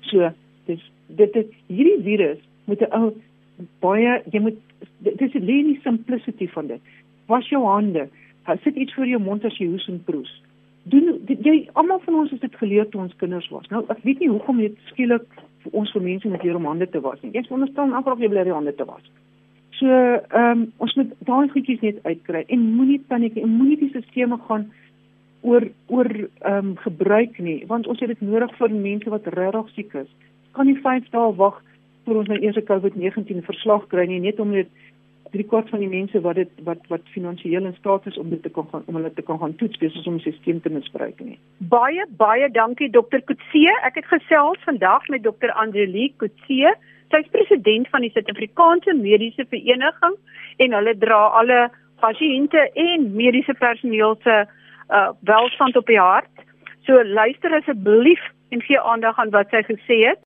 So, 0.00 0.30
dis 0.66 0.82
dit 1.06 1.36
is 1.36 1.48
hierdie 1.68 2.02
virus 2.04 2.38
moet 2.64 2.80
'n 2.80 2.92
ou 2.96 3.12
baie 3.84 4.22
jy 4.32 4.40
moet 4.40 4.60
dis 4.98 5.32
die 5.32 5.40
lenie 5.40 5.78
simplicity 5.82 6.48
van 6.54 6.66
dit. 6.66 6.80
Was 7.30 7.48
jou 7.48 7.64
hande, 7.66 8.08
sit 8.62 8.76
iets 8.76 8.94
voor 8.94 9.06
jou 9.06 9.20
mond 9.22 9.44
as 9.44 9.56
jy 9.58 9.68
hoes 9.70 9.88
en 9.88 10.02
proes. 10.04 10.32
Doen 10.90 11.20
jy 11.26 11.68
almal 11.78 12.00
van 12.04 12.14
ons 12.24 12.30
het 12.30 12.40
dit 12.42 12.56
geleer 12.58 12.88
toe 12.90 13.00
ons 13.04 13.16
kinders 13.16 13.48
was. 13.54 13.68
Nou 13.70 13.84
ek 13.88 14.02
weet 14.02 14.18
nie 14.18 14.30
hoekom 14.30 14.58
dit 14.58 14.78
skielik 14.90 15.26
vir 15.62 15.76
ons 15.78 15.92
vir 15.94 16.02
mense 16.02 16.28
moet 16.28 16.42
leer 16.42 16.58
om 16.58 16.66
hande 16.66 16.88
te 16.90 17.00
was 17.00 17.20
nie. 17.22 17.34
Ek 17.38 17.46
veronderstel 17.46 17.94
amper 17.94 18.16
of 18.16 18.22
jy 18.22 18.30
bly 18.32 18.46
die 18.48 18.54
hande 18.54 18.74
te 18.74 18.86
was. 18.88 19.04
So, 19.78 19.88
ehm 19.88 20.50
um, 20.50 20.64
ons 20.84 20.94
moet 20.98 21.12
daai 21.26 21.48
goedjies 21.50 21.82
net 21.82 22.02
uitkry 22.06 22.44
en 22.54 22.64
moenie 22.76 23.00
paniek 23.08 23.38
en 23.40 23.50
moenie 23.50 23.78
die 23.80 23.88
stelsels 23.90 24.44
gaan 24.48 24.68
oor 25.42 25.66
oor 25.88 26.10
ehm 26.10 26.58
um, 26.58 26.74
gebruik 26.84 27.38
nie 27.38 27.62
want 27.70 27.88
ons 27.90 28.02
het 28.02 28.12
dit 28.12 28.22
nodig 28.26 28.52
vir 28.58 28.74
mense 28.74 29.10
wat 29.10 29.26
regtig 29.34 29.72
siek 29.76 29.94
is. 30.02 30.10
Kan 30.54 30.68
nie 30.70 30.78
5 30.84 31.08
dae 31.14 31.32
wag 31.40 31.62
vir 32.06 32.18
ons 32.18 32.28
nou 32.28 32.38
eers 32.38 32.56
'n 32.56 32.68
COVID-19 32.70 33.44
verslag 33.44 33.86
kry 33.88 34.06
nie 34.06 34.20
net 34.20 34.40
omdat 34.40 34.66
drie 35.32 35.44
kwart 35.48 35.68
van 35.72 35.80
die 35.80 35.88
mense 35.88 36.20
wat 36.24 36.36
dit 36.36 36.50
wat 36.66 36.80
wat 36.92 37.04
finansiëel 37.14 37.64
in 37.68 37.76
staat 37.78 38.06
is 38.10 38.18
om 38.20 38.30
dit 38.30 38.42
te 38.42 38.52
kan 38.56 38.66
gaan 38.72 38.82
om 38.86 38.98
hulle 38.98 39.12
te 39.16 39.24
kan 39.28 39.38
gaan 39.40 39.54
toets 39.60 39.80
besig 39.80 40.06
om 40.06 40.18
die 40.18 40.32
stelsel 40.32 40.60
te 40.64 40.72
misbruik 40.72 41.20
nie. 41.24 41.38
Baie 41.74 42.06
baie 42.22 42.48
dankie 42.52 42.90
dokter 42.90 43.22
Kutse. 43.30 43.76
Ek 43.88 44.00
het 44.00 44.08
gesels 44.10 44.64
vandag 44.68 45.08
met 45.08 45.22
dokter 45.22 45.52
Angelique 45.64 46.18
Kutse. 46.24 46.74
Sy 47.12 47.20
is 47.24 47.32
president 47.36 47.88
van 47.92 48.04
die 48.04 48.10
Suid-Afrikaanse 48.14 48.94
Mediese 48.96 49.46
Vereniging 49.48 50.18
en 50.64 50.76
hulle 50.78 50.94
dra 50.98 51.22
alle 51.40 51.60
pasiënte 52.04 52.66
en 52.84 53.08
mediese 53.16 53.54
personeel 53.54 54.18
se 54.26 54.42
uh 54.92 55.08
welstand 55.28 55.76
op 55.76 55.86
die 55.88 56.00
hart. 56.00 56.44
So 56.86 57.00
luister 57.04 57.54
asseblief 57.56 58.22
en 58.50 58.62
gee 58.62 58.80
aandag 58.80 59.18
aan 59.18 59.32
wat 59.32 59.48
sy 59.54 59.62
gesê 59.68 60.02
het. 60.08 60.22